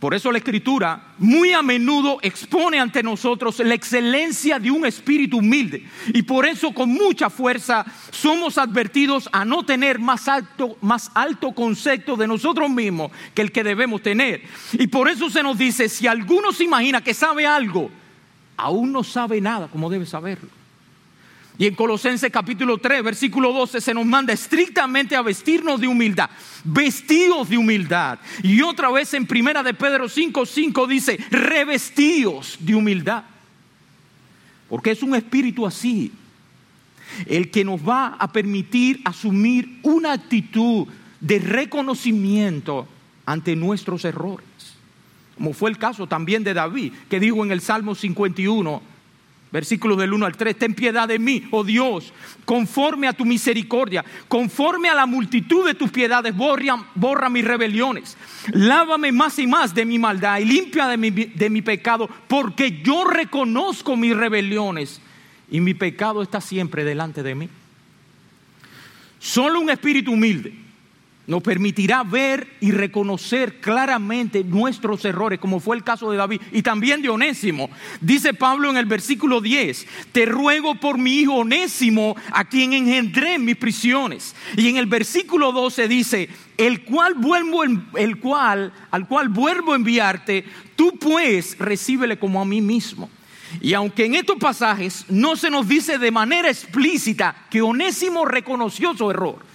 [0.00, 5.38] Por eso la escritura muy a menudo expone ante nosotros la excelencia de un espíritu
[5.38, 5.86] humilde.
[6.14, 11.52] Y por eso con mucha fuerza somos advertidos a no tener más alto, más alto
[11.52, 14.42] concepto de nosotros mismos que el que debemos tener.
[14.72, 17.90] Y por eso se nos dice, si alguno se imagina que sabe algo,
[18.56, 20.59] aún no sabe nada como debe saberlo.
[21.60, 26.30] Y en Colosenses capítulo 3, versículo 12 se nos manda estrictamente a vestirnos de humildad,
[26.64, 28.18] vestidos de humildad.
[28.42, 33.24] Y otra vez en Primera de Pedro 5, 5 dice, revestidos de humildad.
[34.70, 36.10] Porque es un espíritu así,
[37.26, 40.86] el que nos va a permitir asumir una actitud
[41.20, 42.88] de reconocimiento
[43.26, 44.46] ante nuestros errores.
[45.34, 48.80] Como fue el caso también de David, que dijo en el Salmo 51,
[49.52, 52.12] Versículos del 1 al 3, ten piedad de mí, oh Dios,
[52.44, 58.16] conforme a tu misericordia, conforme a la multitud de tus piedades, borra, borra mis rebeliones,
[58.52, 62.80] lávame más y más de mi maldad y limpia de mi, de mi pecado, porque
[62.82, 65.00] yo reconozco mis rebeliones
[65.50, 67.48] y mi pecado está siempre delante de mí.
[69.18, 70.69] Solo un espíritu humilde
[71.30, 76.62] nos permitirá ver y reconocer claramente nuestros errores, como fue el caso de David y
[76.62, 77.70] también de Onésimo.
[78.00, 83.34] Dice Pablo en el versículo 10, te ruego por mi hijo Onésimo, a quien engendré
[83.36, 84.34] en mis prisiones.
[84.56, 89.76] Y en el versículo 12 dice, el cual vuelvo, el cual, al cual vuelvo a
[89.76, 93.08] enviarte, tú pues recíbele como a mí mismo.
[93.60, 98.96] Y aunque en estos pasajes no se nos dice de manera explícita que Onésimo reconoció
[98.96, 99.48] su error,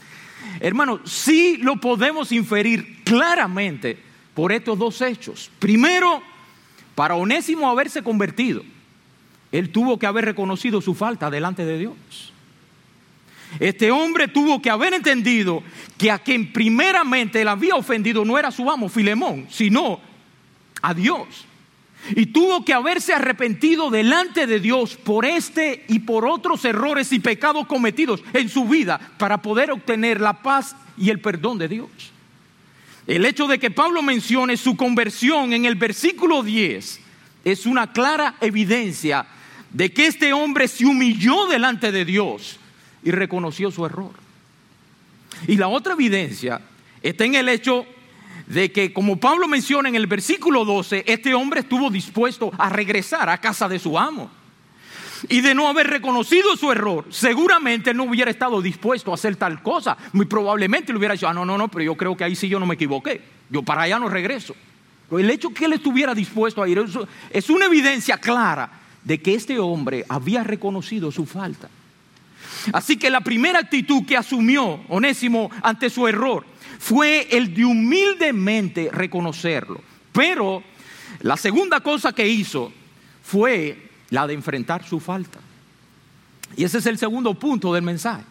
[0.60, 3.97] Hermano, sí lo podemos inferir claramente
[4.34, 5.49] por estos dos hechos.
[5.60, 6.21] Primero,
[6.95, 8.63] para Onésimo haberse convertido,
[9.51, 12.34] él tuvo que haber reconocido su falta delante de Dios.
[13.60, 15.63] Este hombre tuvo que haber entendido
[15.97, 19.99] que a quien primeramente él había ofendido no era su amo Filemón, sino
[20.81, 21.45] a Dios.
[22.12, 27.20] Y tuvo que haberse arrepentido delante de Dios por este y por otros errores y
[27.20, 31.89] pecados cometidos en su vida para poder obtener la paz y el perdón de Dios.
[33.08, 37.00] El hecho de que Pablo mencione su conversión en el versículo 10
[37.44, 39.26] es una clara evidencia
[39.72, 42.60] de que este hombre se humilló delante de Dios
[43.04, 44.13] y reconoció su error.
[45.48, 46.62] Y la otra evidencia
[47.04, 47.86] está en el hecho
[48.47, 53.29] de que, como Pablo menciona en el versículo 12, este hombre estuvo dispuesto a regresar
[53.29, 54.29] a casa de su amo.
[55.29, 59.62] Y de no haber reconocido su error, seguramente no hubiera estado dispuesto a hacer tal
[59.63, 59.97] cosa.
[60.13, 62.47] Muy probablemente le hubiera dicho, ah, no, no, no, pero yo creo que ahí sí
[62.47, 63.21] yo no me equivoqué.
[63.49, 64.55] Yo para allá no regreso.
[65.10, 66.84] Pero el hecho que él estuviera dispuesto a ir
[67.31, 68.69] es una evidencia clara
[69.03, 71.69] de que este hombre había reconocido su falta.
[72.73, 76.45] Así que la primera actitud que asumió Onésimo ante su error
[76.86, 79.82] fue el de humildemente reconocerlo.
[80.12, 80.62] Pero
[81.21, 82.71] la segunda cosa que hizo
[83.24, 85.39] fue la de enfrentar su falta.
[86.56, 88.24] Y ese es el segundo punto del mensaje.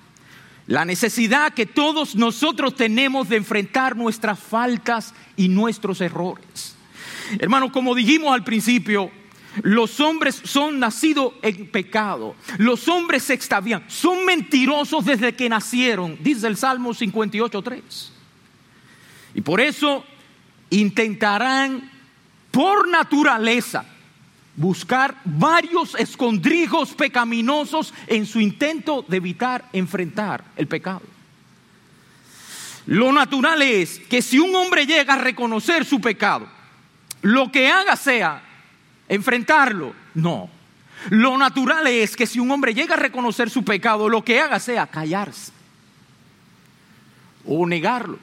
[0.68, 6.76] La necesidad que todos nosotros tenemos de enfrentar nuestras faltas y nuestros errores.
[7.40, 9.10] Hermanos, como dijimos al principio,
[9.62, 12.36] los hombres son nacidos en pecado.
[12.58, 13.84] Los hombres se extravían.
[13.88, 18.13] Son mentirosos desde que nacieron, dice el Salmo 58.3.
[19.34, 20.04] Y por eso
[20.70, 21.90] intentarán
[22.50, 23.84] por naturaleza
[24.56, 31.02] buscar varios escondrijos pecaminosos en su intento de evitar enfrentar el pecado.
[32.86, 36.46] Lo natural es que si un hombre llega a reconocer su pecado,
[37.22, 38.42] lo que haga sea
[39.08, 39.94] enfrentarlo.
[40.14, 40.48] No.
[41.10, 44.60] Lo natural es que si un hombre llega a reconocer su pecado, lo que haga
[44.60, 45.52] sea callarse
[47.46, 48.18] o negarlo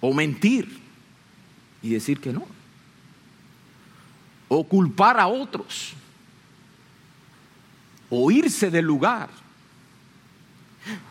[0.00, 0.80] o mentir
[1.82, 2.46] y decir que no
[4.48, 5.92] o culpar a otros
[8.08, 9.28] o irse del lugar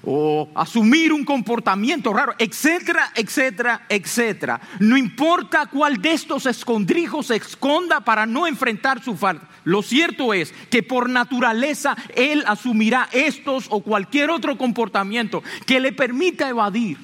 [0.04, 4.62] o asumir un comportamiento raro, etcétera, etcétera, etcétera.
[4.80, 9.50] No importa cuál de estos escondrijos se esconda para no enfrentar su falta.
[9.66, 15.92] Lo cierto es que por naturaleza él asumirá estos o cualquier otro comportamiento que le
[15.92, 16.98] permita evadir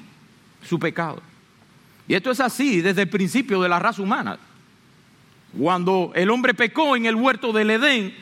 [0.62, 1.20] su pecado.
[2.12, 4.38] Y esto es así desde el principio de la raza humana.
[5.58, 8.14] Cuando el hombre pecó en el huerto del Edén,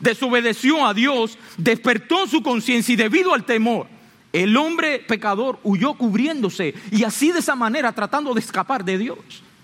[0.00, 3.88] desobedeció a Dios, despertó su conciencia y debido al temor,
[4.32, 9.18] el hombre pecador huyó cubriéndose y así de esa manera tratando de escapar de Dios,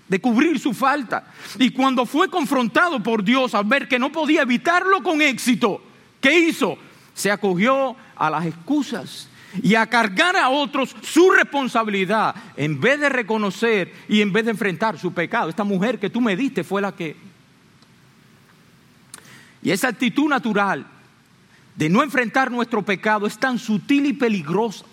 [0.07, 1.33] de cubrir su falta.
[1.57, 5.81] Y cuando fue confrontado por Dios al ver que no podía evitarlo con éxito,
[6.21, 6.77] ¿qué hizo?
[7.15, 9.29] Se acogió a las excusas
[9.61, 14.51] y a cargar a otros su responsabilidad en vez de reconocer y en vez de
[14.51, 15.49] enfrentar su pecado.
[15.49, 17.15] Esta mujer que tú me diste fue la que
[19.63, 20.85] y esa actitud natural
[21.75, 24.85] de no enfrentar nuestro pecado es tan sutil y peligrosa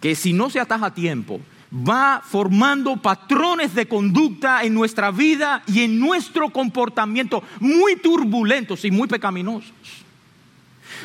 [0.00, 1.40] que si no se ataja a tiempo,
[1.72, 8.90] va formando patrones de conducta en nuestra vida y en nuestro comportamiento muy turbulentos y
[8.90, 9.72] muy pecaminosos.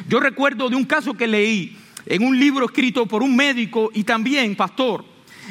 [0.08, 4.04] Yo recuerdo de un caso que leí en un libro escrito por un médico y
[4.04, 5.06] también pastor,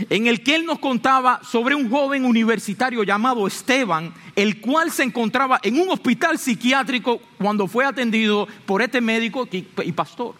[0.09, 5.03] en el que él nos contaba sobre un joven universitario llamado Esteban, el cual se
[5.03, 10.35] encontraba en un hospital psiquiátrico cuando fue atendido por este médico y pastor.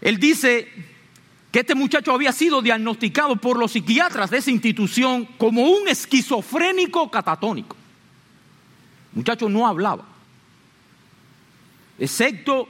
[0.00, 0.68] Él dice
[1.50, 7.10] que este muchacho había sido diagnosticado por los psiquiatras de esa institución como un esquizofrénico
[7.10, 7.76] catatónico.
[9.12, 10.04] El muchacho no hablaba,
[12.00, 12.66] excepto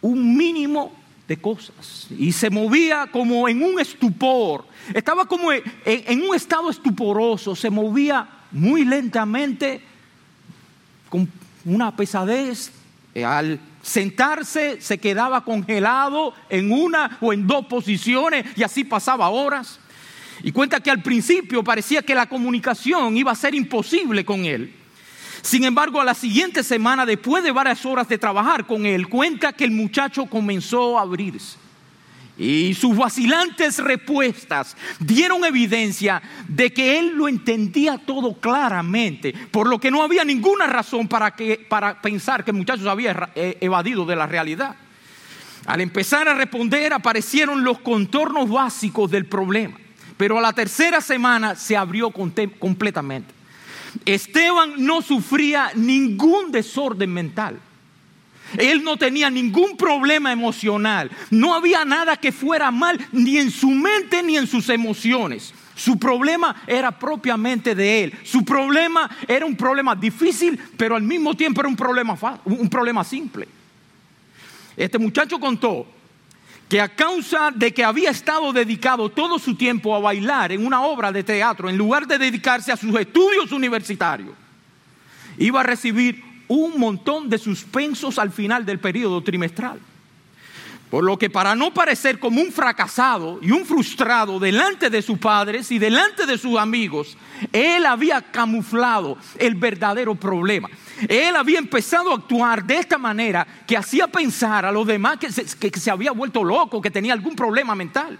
[0.00, 0.92] un mínimo
[1.26, 7.56] de cosas y se movía como en un estupor, estaba como en, un estado estuporoso,
[7.56, 9.82] se movía muy lentamente
[11.08, 11.28] con
[11.64, 12.72] una pesadez.
[13.14, 19.28] Eh, al sentarse se quedaba congelado en una o en dos posiciones y así pasaba
[19.28, 19.80] horas.
[20.42, 24.77] Y cuenta que al principio parecía que la comunicación iba a ser imposible con él.
[25.42, 29.52] Sin embargo, a la siguiente semana, después de varias horas de trabajar con él, cuenta
[29.52, 31.58] que el muchacho comenzó a abrirse.
[32.38, 39.80] Y sus vacilantes respuestas dieron evidencia de que él lo entendía todo claramente, por lo
[39.80, 43.58] que no había ninguna razón para, que, para pensar que el muchacho se había eh,
[43.60, 44.76] evadido de la realidad.
[45.66, 49.76] Al empezar a responder aparecieron los contornos básicos del problema,
[50.16, 53.37] pero a la tercera semana se abrió completamente.
[54.04, 57.58] Esteban no sufría ningún desorden mental.
[58.56, 61.10] Él no tenía ningún problema emocional.
[61.30, 65.52] No había nada que fuera mal ni en su mente ni en sus emociones.
[65.74, 68.14] Su problema era propiamente de él.
[68.24, 73.04] Su problema era un problema difícil, pero al mismo tiempo era un problema, un problema
[73.04, 73.46] simple.
[74.76, 75.86] Este muchacho contó
[76.68, 80.82] que a causa de que había estado dedicado todo su tiempo a bailar en una
[80.82, 84.34] obra de teatro, en lugar de dedicarse a sus estudios universitarios,
[85.38, 89.80] iba a recibir un montón de suspensos al final del periodo trimestral.
[90.90, 95.18] Por lo que para no parecer como un fracasado y un frustrado delante de sus
[95.18, 97.16] padres y delante de sus amigos,
[97.52, 100.70] él había camuflado el verdadero problema.
[101.06, 105.30] Él había empezado a actuar de esta manera que hacía pensar a los demás que
[105.30, 108.18] se, que se había vuelto loco, que tenía algún problema mental.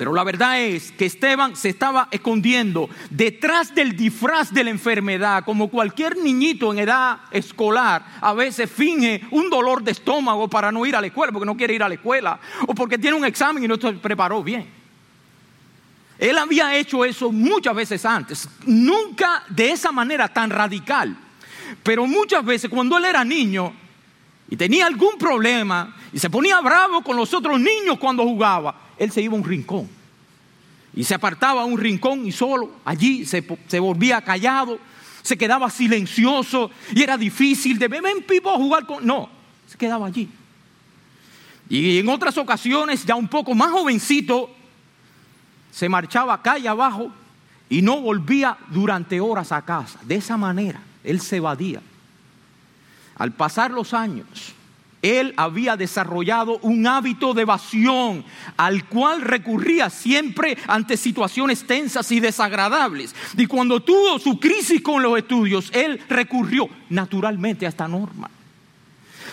[0.00, 5.44] Pero la verdad es que Esteban se estaba escondiendo detrás del disfraz de la enfermedad,
[5.44, 10.86] como cualquier niñito en edad escolar a veces finge un dolor de estómago para no
[10.86, 13.26] ir a la escuela, porque no quiere ir a la escuela, o porque tiene un
[13.26, 14.70] examen y no se preparó bien.
[16.18, 21.14] Él había hecho eso muchas veces antes, nunca de esa manera tan radical,
[21.82, 23.74] pero muchas veces cuando él era niño
[24.50, 29.12] y tenía algún problema y se ponía bravo con los otros niños cuando jugaba, él
[29.12, 29.88] se iba a un rincón.
[30.92, 33.40] Y se apartaba a un rincón y solo allí se,
[33.78, 34.80] volvía callado,
[35.22, 39.06] se quedaba silencioso y era difícil de ver en pipo jugar con...
[39.06, 39.30] No,
[39.68, 40.28] se quedaba allí.
[41.68, 44.50] Y en otras ocasiones, ya un poco más jovencito,
[45.70, 47.12] se marchaba calle abajo
[47.68, 50.00] y no volvía durante horas a casa.
[50.02, 51.80] De esa manera, él se evadía.
[53.20, 54.54] Al pasar los años,
[55.02, 58.24] él había desarrollado un hábito de evasión
[58.56, 63.14] al cual recurría siempre ante situaciones tensas y desagradables.
[63.36, 68.30] Y cuando tuvo su crisis con los estudios, él recurrió naturalmente a esta norma.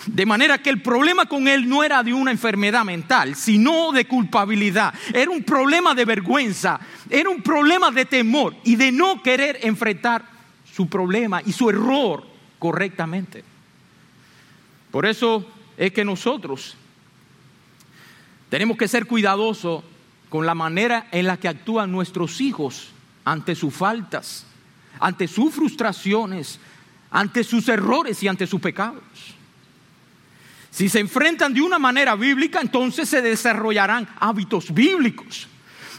[0.04, 4.06] De manera que el problema con él no era de una enfermedad mental, sino de
[4.06, 4.92] culpabilidad.
[5.14, 10.26] Era un problema de vergüenza, era un problema de temor y de no querer enfrentar
[10.70, 12.26] su problema y su error
[12.58, 13.44] correctamente.
[14.90, 15.46] Por eso
[15.76, 16.76] es que nosotros
[18.48, 19.84] tenemos que ser cuidadosos
[20.28, 22.90] con la manera en la que actúan nuestros hijos
[23.24, 24.46] ante sus faltas,
[25.00, 26.58] ante sus frustraciones,
[27.10, 29.02] ante sus errores y ante sus pecados.
[30.70, 35.48] Si se enfrentan de una manera bíblica, entonces se desarrollarán hábitos bíblicos.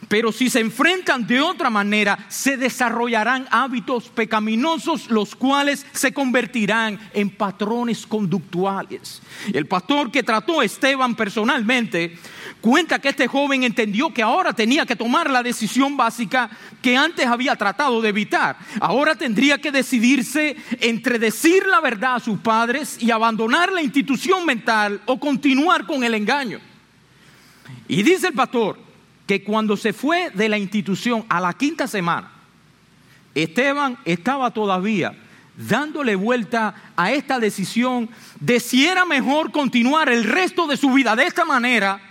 [0.10, 7.00] Pero si se enfrentan de otra manera, se desarrollarán hábitos pecaminosos, los cuales se convertirán
[7.14, 9.22] en patrones conductuales.
[9.54, 12.18] El pastor que trató a Esteban personalmente
[12.60, 16.50] cuenta que este joven entendió que ahora tenía que tomar la decisión básica
[16.82, 18.58] que antes había tratado de evitar.
[18.82, 24.44] Ahora tendría que decidirse entre decir la verdad a sus padres y abandonar la institución
[24.44, 26.60] mental o continuar con el engaño.
[27.88, 28.89] Y dice el pastor,
[29.30, 32.32] que cuando se fue de la institución a la quinta semana,
[33.36, 35.16] Esteban estaba todavía
[35.56, 41.16] dándole vuelta a esta decisión de si era mejor continuar el resto de su vida
[41.16, 42.02] de esta manera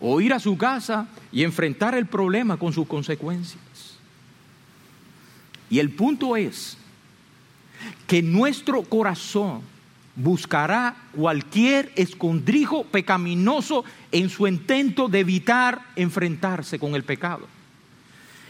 [0.00, 3.98] o ir a su casa y enfrentar el problema con sus consecuencias.
[5.68, 6.78] Y el punto es
[8.06, 9.60] que nuestro corazón
[10.16, 17.46] buscará cualquier escondrijo pecaminoso en su intento de evitar enfrentarse con el pecado.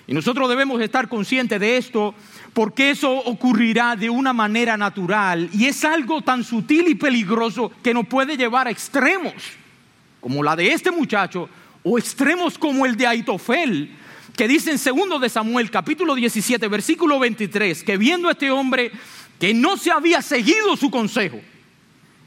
[0.06, 2.14] Y nosotros debemos estar conscientes de esto
[2.52, 7.94] porque eso ocurrirá de una manera natural y es algo tan sutil y peligroso que
[7.94, 9.34] nos puede llevar a extremos
[10.20, 11.48] como la de este muchacho
[11.84, 13.90] o extremos como el de Aitofel,
[14.36, 18.90] que dice en segundo de Samuel capítulo 17 versículo 23 que viendo a este hombre
[19.38, 21.40] que no se había seguido su consejo,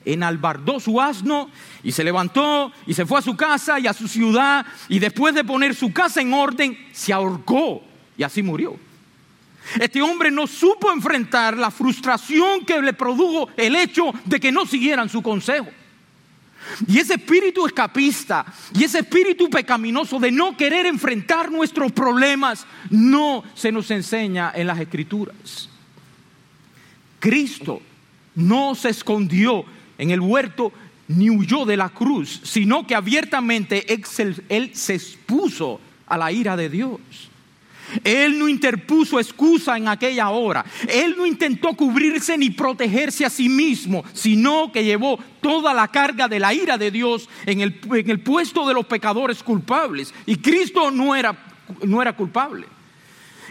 [0.06, 1.50] enalbardó su asno
[1.84, 5.36] y se levantó y se fue a su casa y a su ciudad y después
[5.36, 7.84] de poner su casa en orden, se ahorcó
[8.18, 8.78] y así murió.
[9.80, 14.66] Este hombre no supo enfrentar la frustración que le produjo el hecho de que no
[14.66, 15.68] siguieran su consejo.
[16.88, 23.44] Y ese espíritu escapista y ese espíritu pecaminoso de no querer enfrentar nuestros problemas no
[23.54, 25.70] se nos enseña en las escrituras.
[27.20, 27.82] Cristo
[28.36, 29.66] no se escondió
[29.98, 30.72] en el huerto
[31.08, 33.86] ni huyó de la cruz, sino que abiertamente
[34.50, 37.00] él se expuso a la ira de Dios.
[38.04, 40.66] Él no interpuso excusa en aquella hora.
[40.88, 46.28] Él no intentó cubrirse ni protegerse a sí mismo, sino que llevó toda la carga
[46.28, 47.74] de la ira de Dios en el,
[48.22, 50.14] puesto de los pecadores culpables.
[50.26, 51.38] Y Cristo no era,
[51.84, 52.68] no era culpable.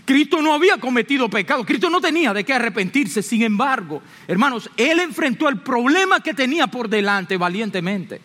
[0.05, 3.22] Cristo no había cometido pecado, Cristo no tenía de qué arrepentirse.
[3.22, 8.20] Sin embargo, hermanos, Él enfrentó el problema que tenía por delante valientemente.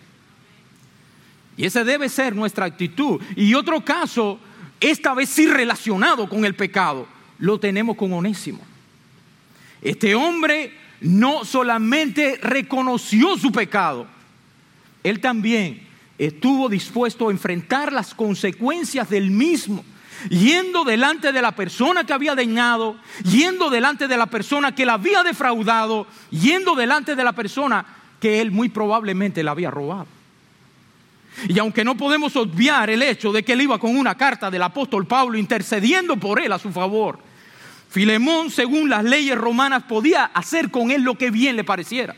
[1.55, 3.19] Y esa debe ser nuestra actitud.
[3.35, 4.39] Y otro caso
[4.79, 7.07] esta vez sí relacionado con el pecado,
[7.39, 8.59] lo tenemos con Onésimo.
[9.81, 10.71] Este hombre
[11.01, 14.07] no solamente reconoció su pecado,
[15.03, 15.81] él también
[16.17, 19.83] estuvo dispuesto a enfrentar las consecuencias del mismo,
[20.29, 24.93] yendo delante de la persona que había dañado, yendo delante de la persona que la
[24.93, 27.85] había defraudado, yendo delante de la persona
[28.19, 30.07] que él muy probablemente la había robado.
[31.47, 34.63] Y aunque no podemos obviar el hecho de que él iba con una carta del
[34.63, 37.19] apóstol Pablo intercediendo por él a su favor,
[37.89, 42.15] Filemón, según las leyes romanas, podía hacer con él lo que bien le pareciera.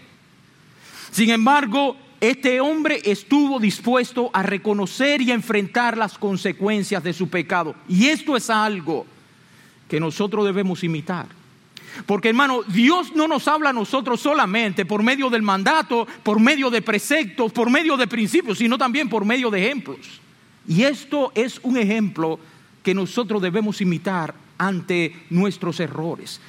[1.12, 7.76] Sin embargo, este hombre estuvo dispuesto a reconocer y enfrentar las consecuencias de su pecado.
[7.88, 9.05] Y esto es algo
[9.88, 11.28] que nosotros debemos imitar.
[12.05, 16.70] Porque hermano, Dios no nos habla a nosotros solamente por medio del mandato, por medio
[16.70, 20.22] de preceptos, por medio de principios, sino también por medio de ejemplos.
[20.67, 22.39] Y esto es un ejemplo
[22.84, 26.39] que nosotros debemos imitar ante nuestros errores.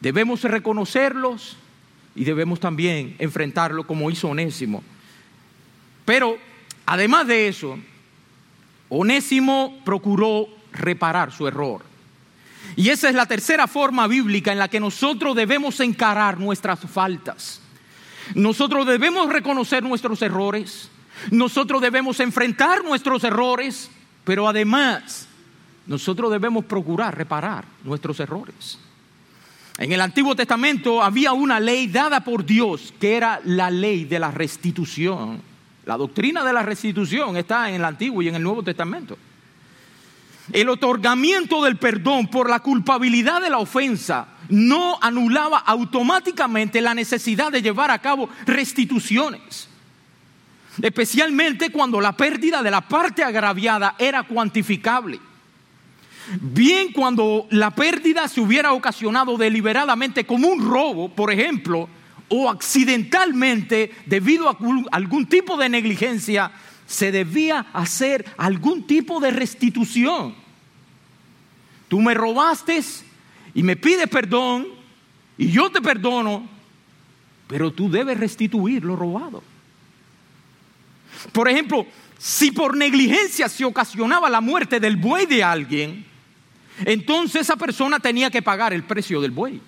[0.00, 1.56] Debemos reconocerlos
[2.16, 4.82] y debemos también enfrentarlo como hizo Onésimo.
[6.04, 6.38] Pero
[6.86, 7.78] además de eso,
[8.88, 11.82] Onésimo procuró reparar su error.
[12.74, 17.60] Y esa es la tercera forma bíblica en la que nosotros debemos encarar nuestras faltas.
[18.34, 20.90] Nosotros debemos reconocer nuestros errores,
[21.30, 23.90] nosotros debemos enfrentar nuestros errores,
[24.24, 25.28] pero además
[25.86, 28.78] nosotros debemos procurar reparar nuestros errores.
[29.78, 34.18] En el Antiguo Testamento había una ley dada por Dios que era la ley de
[34.18, 35.42] la restitución.
[35.84, 39.18] La doctrina de la restitución está en el Antiguo y en el Nuevo Testamento.
[40.52, 47.50] El otorgamiento del perdón por la culpabilidad de la ofensa no anulaba automáticamente la necesidad
[47.52, 49.68] de llevar a cabo restituciones,
[50.80, 55.18] especialmente cuando la pérdida de la parte agraviada era cuantificable.
[56.40, 61.88] Bien cuando la pérdida se hubiera ocasionado deliberadamente como un robo, por ejemplo,
[62.28, 64.58] o accidentalmente debido a
[64.90, 66.50] algún tipo de negligencia,
[66.86, 70.34] se debía hacer algún tipo de restitución.
[71.88, 72.82] Tú me robaste
[73.54, 74.66] y me pides perdón
[75.38, 76.48] y yo te perdono,
[77.46, 79.42] pero tú debes restituir lo robado.
[81.32, 81.86] Por ejemplo,
[82.18, 86.04] si por negligencia se ocasionaba la muerte del buey de alguien,
[86.84, 89.60] entonces esa persona tenía que pagar el precio del buey.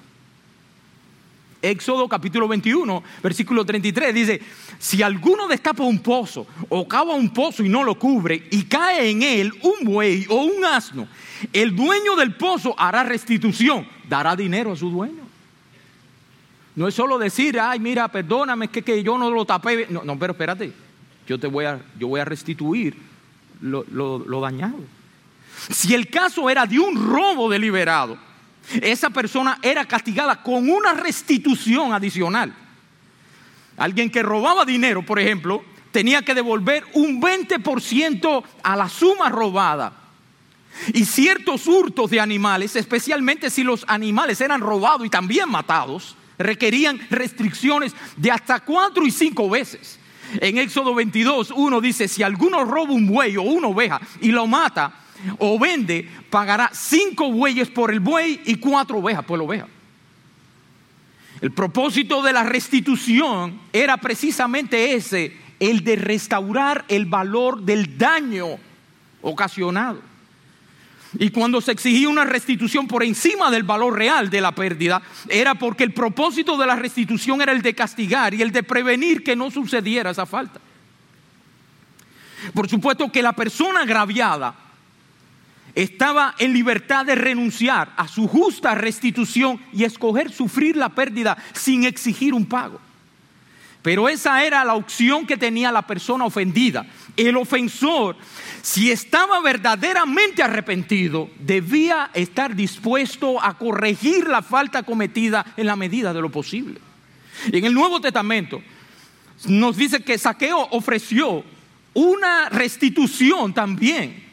[1.60, 4.40] Éxodo capítulo 21, versículo 33 dice,
[4.78, 9.10] si alguno destapa un pozo o cava un pozo y no lo cubre y cae
[9.10, 11.08] en él un buey o un asno,
[11.52, 15.26] el dueño del pozo hará restitución, dará dinero a su dueño.
[16.76, 19.88] No es solo decir, ay, mira, perdóname, que, que yo no lo tapé.
[19.90, 20.72] No, no, pero espérate,
[21.26, 22.94] yo, te voy a, yo voy a restituir
[23.60, 24.78] lo, lo dañado.
[25.70, 28.18] Si el caso era de un robo deliberado,
[28.80, 32.54] esa persona era castigada con una restitución adicional.
[33.76, 39.92] Alguien que robaba dinero, por ejemplo, tenía que devolver un 20% a la suma robada.
[40.92, 47.00] Y ciertos hurtos de animales, especialmente si los animales eran robados y también matados, requerían
[47.10, 49.98] restricciones de hasta cuatro y cinco veces.
[50.40, 54.46] En Éxodo 22, uno dice, si alguno roba un buey o una oveja y lo
[54.46, 54.92] mata,
[55.38, 59.66] o vende, pagará cinco bueyes por el buey y cuatro ovejas por la oveja.
[61.40, 68.58] El propósito de la restitución era precisamente ese, el de restaurar el valor del daño
[69.22, 70.00] ocasionado.
[71.18, 75.54] Y cuando se exigía una restitución por encima del valor real de la pérdida, era
[75.54, 79.34] porque el propósito de la restitución era el de castigar y el de prevenir que
[79.34, 80.60] no sucediera esa falta.
[82.52, 84.54] Por supuesto que la persona agraviada
[85.82, 91.84] estaba en libertad de renunciar a su justa restitución y escoger sufrir la pérdida sin
[91.84, 92.80] exigir un pago.
[93.80, 96.84] Pero esa era la opción que tenía la persona ofendida.
[97.16, 98.16] El ofensor,
[98.60, 106.12] si estaba verdaderamente arrepentido, debía estar dispuesto a corregir la falta cometida en la medida
[106.12, 106.80] de lo posible.
[107.52, 108.60] Y en el Nuevo Testamento
[109.46, 111.44] nos dice que Saqueo ofreció
[111.94, 114.27] una restitución también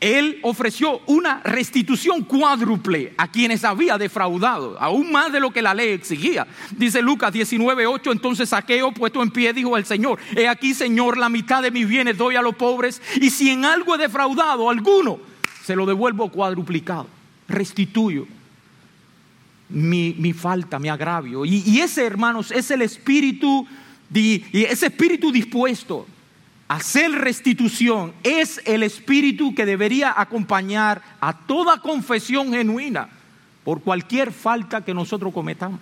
[0.00, 5.74] él ofreció una restitución cuádruple a quienes había defraudado, aún más de lo que la
[5.74, 6.46] ley exigía.
[6.70, 11.28] Dice Lucas 19:8, entonces Saqueo, puesto en pie, dijo al Señor, he aquí, Señor, la
[11.28, 15.20] mitad de mis bienes doy a los pobres, y si en algo he defraudado alguno,
[15.62, 17.06] se lo devuelvo cuadruplicado,
[17.46, 18.26] restituyo
[19.68, 21.44] mi, falta, mi agravio.
[21.44, 23.66] Y, ese, hermanos, es el espíritu,
[24.12, 26.06] y ese espíritu dispuesto
[26.70, 33.08] hacer restitución es el espíritu que debería acompañar a toda confesión genuina
[33.64, 35.80] por cualquier falta que nosotros cometamos.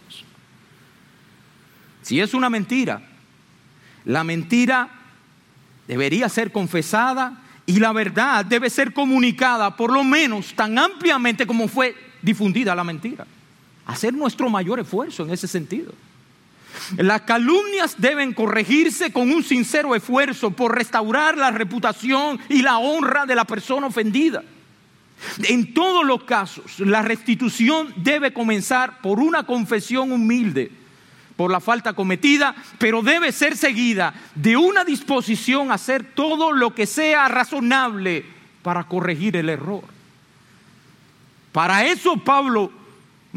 [2.01, 3.03] Si es una mentira,
[4.07, 4.89] la mentira
[5.87, 11.69] debería ser confesada y la verdad debe ser comunicada por lo menos tan ampliamente como
[11.69, 13.27] fue difundida la mentira.
[13.85, 15.93] Hacer nuestro mayor esfuerzo en ese sentido.
[16.97, 23.27] Las calumnias deben corregirse con un sincero esfuerzo por restaurar la reputación y la honra
[23.27, 24.43] de la persona ofendida.
[25.45, 30.71] En todos los casos, la restitución debe comenzar por una confesión humilde
[31.39, 36.75] por la falta cometida, pero debe ser seguida de una disposición a hacer todo lo
[36.75, 38.25] que sea razonable
[38.63, 39.85] para corregir el error.
[41.53, 42.73] Para eso Pablo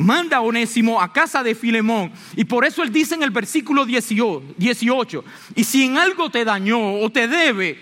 [0.01, 2.11] manda a Onésimo a casa de Filemón.
[2.35, 5.23] Y por eso él dice en el versículo 18,
[5.55, 7.79] y si en algo te dañó o te debe,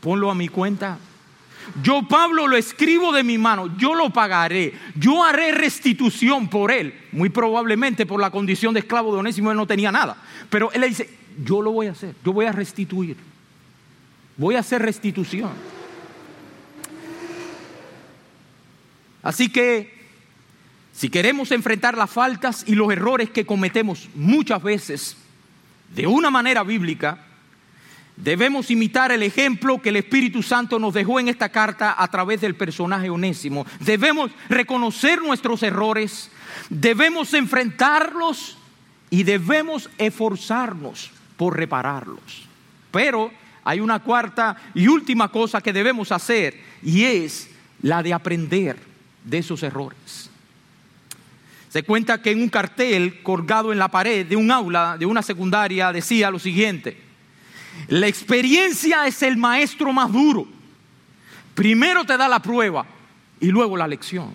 [0.00, 0.98] ponlo a mi cuenta.
[1.82, 6.94] Yo, Pablo, lo escribo de mi mano, yo lo pagaré, yo haré restitución por él.
[7.12, 10.16] Muy probablemente por la condición de esclavo de Onésimo él no tenía nada.
[10.50, 11.08] Pero él le dice,
[11.42, 13.16] yo lo voy a hacer, yo voy a restituir.
[14.36, 15.50] Voy a hacer restitución.
[19.22, 19.93] Así que
[20.94, 25.16] si queremos enfrentar las faltas y los errores que cometemos muchas veces
[25.94, 27.18] de una manera bíblica,
[28.16, 32.40] debemos imitar el ejemplo que el Espíritu Santo nos dejó en esta carta a través
[32.40, 33.66] del personaje onésimo.
[33.80, 36.30] Debemos reconocer nuestros errores,
[36.70, 38.56] debemos enfrentarlos
[39.10, 42.46] y debemos esforzarnos por repararlos.
[42.92, 43.32] Pero
[43.64, 47.50] hay una cuarta y última cosa que debemos hacer y es
[47.82, 48.78] la de aprender
[49.24, 50.30] de esos errores.
[51.74, 55.22] Se cuenta que en un cartel colgado en la pared de un aula, de una
[55.22, 56.96] secundaria, decía lo siguiente,
[57.88, 60.46] la experiencia es el maestro más duro.
[61.52, 62.86] Primero te da la prueba
[63.40, 64.32] y luego la lección.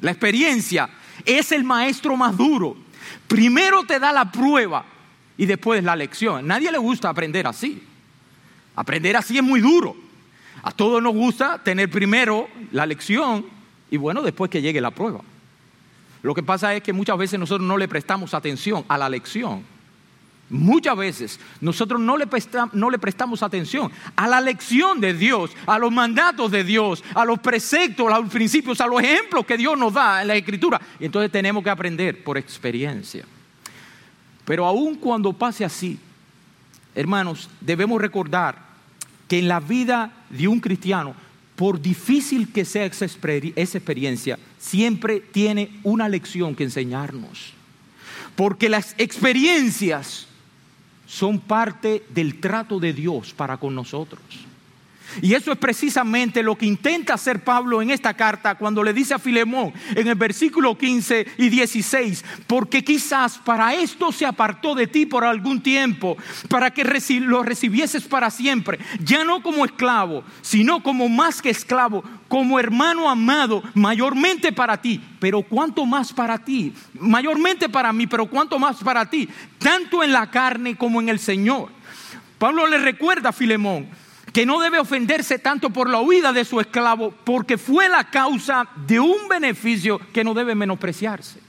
[0.00, 0.90] La experiencia
[1.24, 2.76] es el maestro más duro.
[3.28, 4.84] Primero te da la prueba
[5.36, 6.44] y después la lección.
[6.48, 7.80] Nadie le gusta aprender así.
[8.74, 9.96] Aprender así es muy duro.
[10.64, 13.46] A todos nos gusta tener primero la lección
[13.88, 15.20] y bueno, después que llegue la prueba.
[16.22, 19.62] Lo que pasa es que muchas veces nosotros no le prestamos atención a la lección.
[20.50, 26.50] Muchas veces nosotros no le, prestamos, atención a la lección de Dios, a los mandatos
[26.50, 30.22] de Dios, a los preceptos, a los principios, a los ejemplos que Dios nos da
[30.22, 30.80] en la Escritura.
[30.98, 33.26] Y entonces tenemos que aprender por experiencia.
[34.46, 35.98] Pero aun cuando pase así,
[36.94, 38.68] hermanos, debemos recordar
[39.28, 41.14] que en la vida de un cristiano
[41.58, 47.52] por difícil que sea esa, experiencia, siempre tiene una lección que enseñarnos.
[48.36, 50.28] Porque las experiencias
[51.08, 54.22] son parte del trato de Dios para con nosotros.
[55.22, 59.14] Y eso es precisamente lo que intenta hacer Pablo en esta carta cuando le dice
[59.14, 64.86] a Filemón en el versículo 15 y 16, porque quizás para esto se apartó de
[64.86, 66.16] ti por algún tiempo,
[66.48, 66.84] para que
[67.20, 73.08] lo recibieses para siempre, ya no como esclavo, sino como más que esclavo, como hermano
[73.08, 78.76] amado, mayormente para ti, pero cuánto más para ti, mayormente para mí, pero cuánto más
[78.78, 79.28] para ti,
[79.58, 81.70] tanto en la carne como en el Señor.
[82.38, 83.88] Pablo le recuerda a Filemón,
[84.38, 88.68] que no debe ofenderse tanto por la huida de su esclavo, porque fue la causa
[88.86, 91.40] de un beneficio que no debe menospreciarse.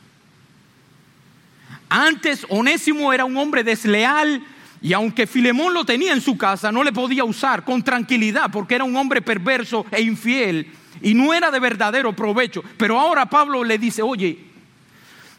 [1.88, 4.44] Antes Onésimo era un hombre desleal
[4.82, 8.74] y aunque Filemón lo tenía en su casa, no le podía usar con tranquilidad porque
[8.74, 10.72] era un hombre perverso e infiel
[11.04, 12.64] y no era de verdadero provecho.
[12.76, 14.36] Pero ahora Pablo le dice, oye,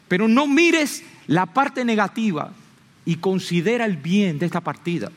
[0.07, 2.53] pero no mires la parte negativa
[3.03, 5.11] y considera el bien de esta partida.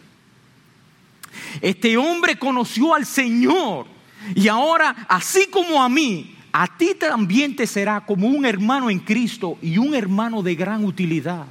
[1.61, 3.87] Este hombre conoció al Señor
[4.35, 9.01] y ahora, así como a mí, a ti también te será como un hermano en
[9.01, 11.47] Cristo y un hermano de gran utilidad.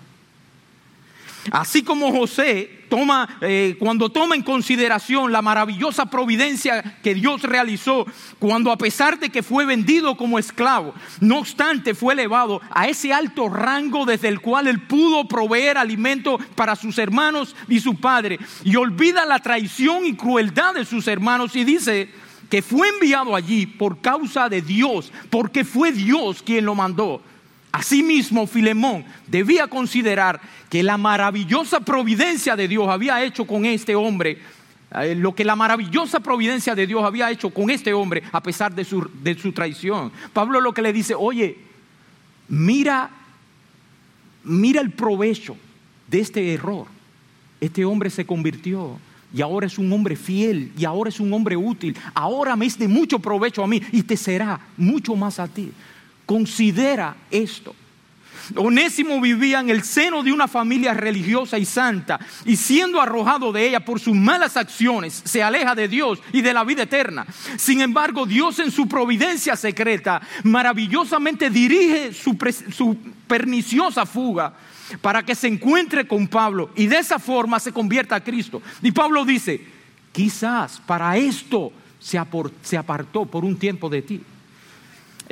[1.52, 8.06] Así como José toma, eh, cuando toma en consideración la maravillosa providencia que Dios realizó,
[8.39, 13.12] cuando a pesar de que fue vendido como esclavo, no obstante fue elevado a ese
[13.12, 18.39] alto rango desde el cual él pudo proveer alimento para sus hermanos y su padre,
[18.64, 22.10] y olvida la traición y crueldad de sus hermanos y dice,
[22.50, 27.22] que fue enviado allí por causa de Dios, porque fue Dios quien lo mandó.
[27.74, 34.38] Asimismo, Filemón debía considerar que la maravillosa providencia de Dios había hecho con este hombre,
[35.01, 38.76] eh, lo que la maravillosa providencia de Dios había hecho con este hombre a pesar
[38.76, 40.11] de su, de su traición.
[40.34, 41.57] Pablo lo que le dice, oye,
[42.47, 43.09] mira,
[44.43, 45.57] mira el provecho
[46.07, 46.86] de este error.
[47.59, 48.99] Este hombre se convirtió
[49.34, 51.97] y ahora es un hombre fiel y ahora es un hombre útil.
[52.13, 55.71] Ahora me es de mucho provecho a mí y te será mucho más a ti.
[56.26, 57.76] Considera esto.
[58.55, 63.67] Onésimo vivía en el seno de una familia religiosa y santa y siendo arrojado de
[63.67, 67.26] ella por sus malas acciones, se aleja de Dios y de la vida eterna.
[67.57, 72.38] Sin embargo, Dios en su providencia secreta maravillosamente dirige su,
[72.76, 72.97] su
[73.28, 74.53] perniciosa fuga
[75.01, 78.61] para que se encuentre con Pablo y de esa forma se convierta a Cristo.
[78.82, 79.61] Y Pablo dice,
[80.11, 82.17] quizás para esto se
[82.78, 84.21] apartó por un tiempo de ti.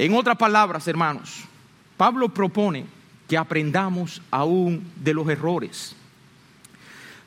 [0.01, 1.43] En otras palabras, hermanos,
[1.95, 2.87] Pablo propone
[3.29, 5.95] que aprendamos aún de los errores.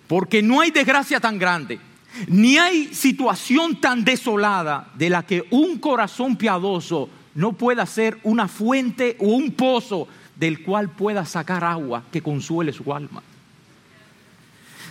[0.08, 1.78] Porque no hay desgracia tan grande,
[2.26, 8.48] ni hay situación tan desolada de la que un corazón piadoso no pueda ser una
[8.48, 13.22] fuente o un pozo del cual pueda sacar agua que consuele su alma.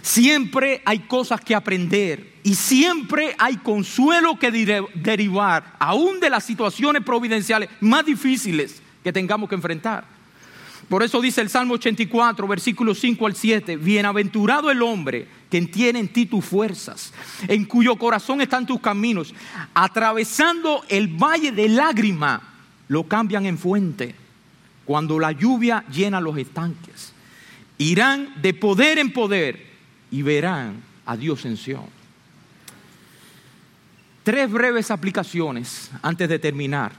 [0.04, 7.04] Siempre hay cosas que aprender y siempre hay consuelo que derivar, aún de las situaciones
[7.04, 10.04] providenciales más difíciles que tengamos que enfrentar.
[10.90, 16.00] Por eso dice el Salmo 84, versículos 5 al 7, bienaventurado el hombre que tiene
[16.00, 17.14] en ti tus fuerzas,
[17.48, 19.34] en cuyo corazón están tus caminos,
[19.74, 22.42] atravesando el valle de lágrima,
[22.90, 24.16] lo cambian en fuente,
[24.84, 27.14] cuando la lluvia llena los estanques.
[27.78, 29.73] Irán de poder en poder
[30.14, 30.76] y verán
[31.08, 31.88] a Dios en Sion.
[34.22, 36.92] Tres breves aplicaciones antes de terminar.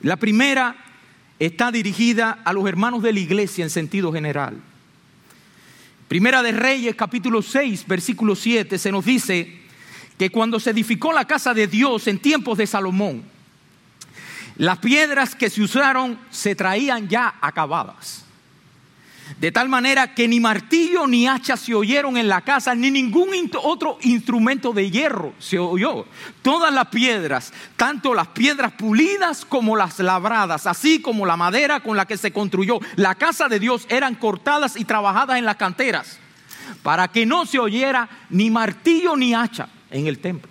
[0.00, 0.74] La primera
[1.38, 4.58] está dirigida a los hermanos de la iglesia en sentido general.
[6.08, 9.60] Primera de Reyes, capítulo 6, versículo 7, se nos dice
[10.16, 13.24] que cuando se edificó la casa de Dios en tiempos de Salomón,
[14.56, 18.25] las piedras que se usaron se traían ya acabadas.
[19.40, 23.28] De tal manera que ni martillo ni hacha se oyeron en la casa, ni ningún
[23.62, 26.06] otro instrumento de hierro se oyó.
[26.42, 31.96] Todas las piedras, tanto las piedras pulidas como las labradas, así como la madera con
[31.96, 36.18] la que se construyó la casa de Dios, eran cortadas y trabajadas en las canteras,
[36.82, 40.50] para que no se oyera ni martillo ni hacha en el templo.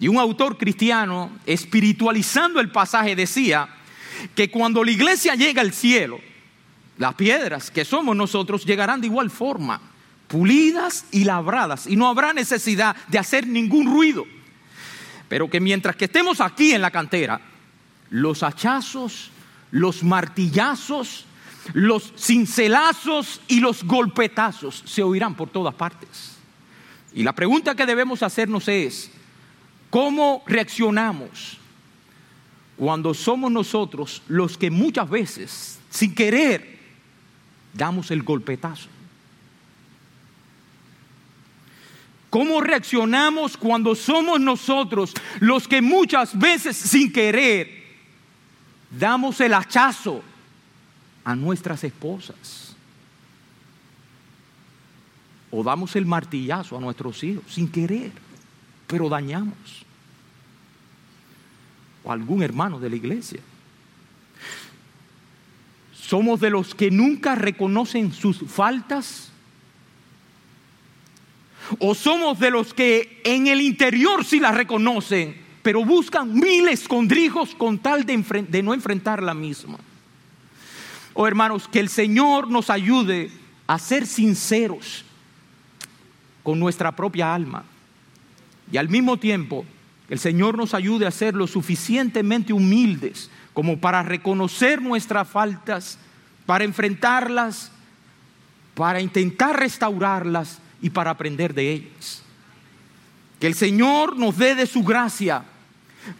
[0.00, 3.68] Y un autor cristiano, espiritualizando el pasaje, decía
[4.34, 6.20] que cuando la iglesia llega al cielo,
[6.98, 9.80] las piedras que somos nosotros llegarán de igual forma,
[10.26, 14.26] pulidas y labradas, y no habrá necesidad de hacer ningún ruido.
[15.28, 17.40] Pero que mientras que estemos aquí en la cantera,
[18.10, 19.30] los hachazos,
[19.70, 21.24] los martillazos,
[21.72, 26.36] los cincelazos y los golpetazos se oirán por todas partes.
[27.14, 29.10] Y la pregunta que debemos hacernos es,
[29.90, 31.58] ¿cómo reaccionamos
[32.76, 36.77] cuando somos nosotros los que muchas veces, sin querer,
[37.74, 38.88] damos el golpetazo.
[42.30, 47.78] ¿Cómo reaccionamos cuando somos nosotros los que muchas veces sin querer
[48.90, 50.22] damos el hachazo
[51.24, 52.76] a nuestras esposas?
[55.50, 58.12] O damos el martillazo a nuestros hijos sin querer,
[58.86, 59.86] pero dañamos.
[62.04, 63.40] O algún hermano de la iglesia.
[66.08, 69.28] Somos de los que nunca reconocen sus faltas.
[71.80, 77.54] O somos de los que en el interior sí las reconocen, pero buscan mil escondrijos
[77.54, 78.16] con tal de,
[78.48, 79.76] de no enfrentar la misma.
[81.12, 83.30] Oh hermanos, que el Señor nos ayude
[83.66, 85.04] a ser sinceros
[86.42, 87.64] con nuestra propia alma.
[88.72, 89.66] Y al mismo tiempo,
[90.08, 95.98] el Señor nos ayude a ser lo suficientemente humildes como para reconocer nuestras faltas,
[96.46, 97.72] para enfrentarlas,
[98.76, 102.22] para intentar restaurarlas y para aprender de ellas.
[103.40, 105.42] Que el Señor nos dé de su gracia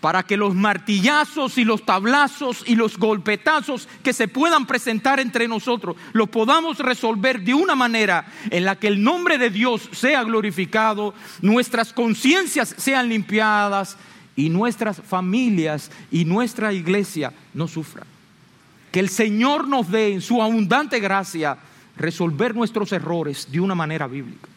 [0.01, 5.47] para que los martillazos y los tablazos y los golpetazos que se puedan presentar entre
[5.47, 10.25] nosotros los podamos resolver de una manera en la que el nombre de Dios sea
[10.25, 13.97] glorificado, nuestras conciencias sean limpiadas
[14.39, 18.07] y nuestras familias y nuestra iglesia no sufran.
[18.93, 21.59] Que el Señor nos dé en su abundante gracia
[21.97, 24.49] resolver nuestros errores de una manera bíblica.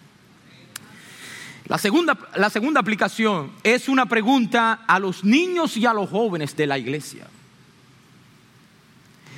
[1.65, 6.55] La segunda, la segunda aplicación es una pregunta a los niños y a los jóvenes
[6.55, 7.25] de la iglesia.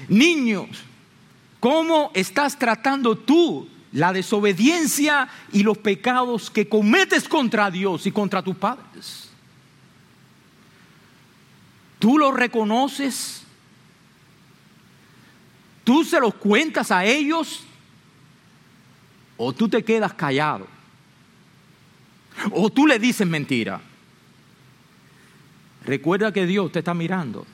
[0.09, 0.67] Niños,
[1.61, 8.41] ¿cómo estás tratando tú la desobediencia y los pecados que cometes contra Dios y contra
[8.41, 9.22] tus padres?
[12.03, 13.43] ¿Tú los reconoces?
[15.85, 17.63] ¿Tú se los cuentas a ellos?
[19.37, 20.67] ¿O tú te quedas callado?
[22.51, 23.79] ¿O tú le dices mentira?
[25.85, 27.45] Recuerda que Dios te está mirando.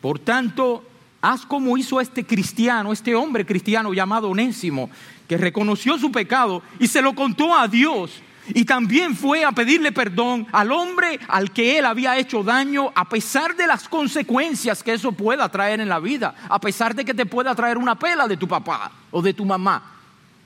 [0.00, 0.88] Por tanto,
[1.20, 4.88] haz como hizo este cristiano, este hombre cristiano llamado Onésimo,
[5.26, 8.22] que reconoció su pecado y se lo contó a Dios.
[8.48, 13.08] Y también fue a pedirle perdón al hombre al que él había hecho daño, a
[13.08, 17.14] pesar de las consecuencias que eso pueda traer en la vida, a pesar de que
[17.14, 19.82] te pueda traer una pela de tu papá o de tu mamá.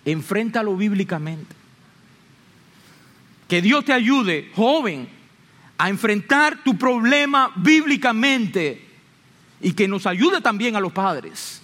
[0.04, 1.54] Enfréntalo bíblicamente.
[3.48, 5.08] Que Dios te ayude, joven,
[5.78, 8.84] a enfrentar tu problema bíblicamente
[9.60, 11.62] y que nos ayude también a los padres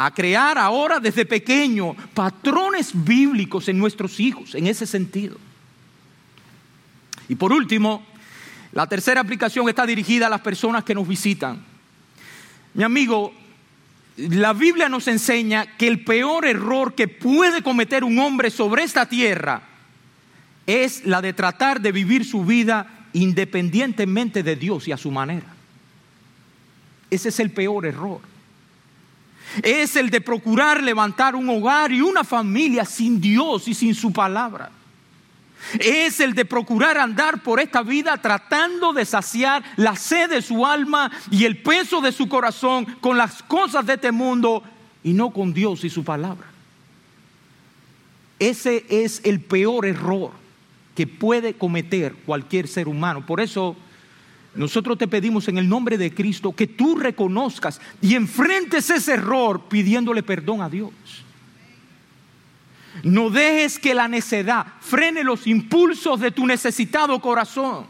[0.00, 5.36] a crear ahora desde pequeño patrones bíblicos en nuestros hijos, en ese sentido.
[7.28, 8.04] Y por último,
[8.72, 11.62] la tercera aplicación está dirigida a las personas que nos visitan.
[12.74, 13.32] Mi amigo,
[14.16, 19.06] la Biblia nos enseña que el peor error que puede cometer un hombre sobre esta
[19.06, 19.62] tierra
[20.66, 25.46] es la de tratar de vivir su vida independientemente de Dios y a su manera.
[27.10, 28.20] Ese es el peor error.
[29.62, 34.12] Es el de procurar levantar un hogar y una familia sin Dios y sin su
[34.12, 34.70] palabra.
[35.78, 40.64] Es el de procurar andar por esta vida tratando de saciar la sed de su
[40.64, 44.62] alma y el peso de su corazón con las cosas de este mundo
[45.02, 46.46] y no con Dios y su palabra.
[48.38, 50.30] Ese es el peor error
[50.94, 53.24] que puede cometer cualquier ser humano.
[53.26, 53.76] Por eso
[54.54, 59.68] nosotros te pedimos en el nombre de Cristo que tú reconozcas y enfrentes ese error
[59.68, 60.92] pidiéndole perdón a Dios.
[63.02, 67.86] No dejes que la necedad frene los impulsos de tu necesitado corazón.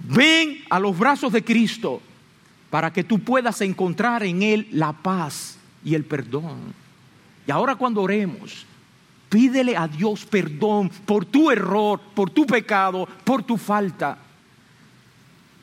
[0.00, 2.00] Ven a los brazos de Cristo
[2.70, 6.74] para que tú puedas encontrar en Él la paz y el perdón.
[7.46, 8.66] Y ahora cuando oremos,
[9.32, 14.18] Pídele a Dios perdón por tu error, por tu pecado, por tu falta.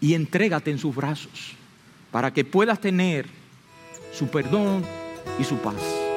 [0.02, 1.54] Y entrégate en sus brazos
[2.12, 3.28] para que puedas tener
[4.12, 4.84] su perdón
[5.38, 6.09] y su paz.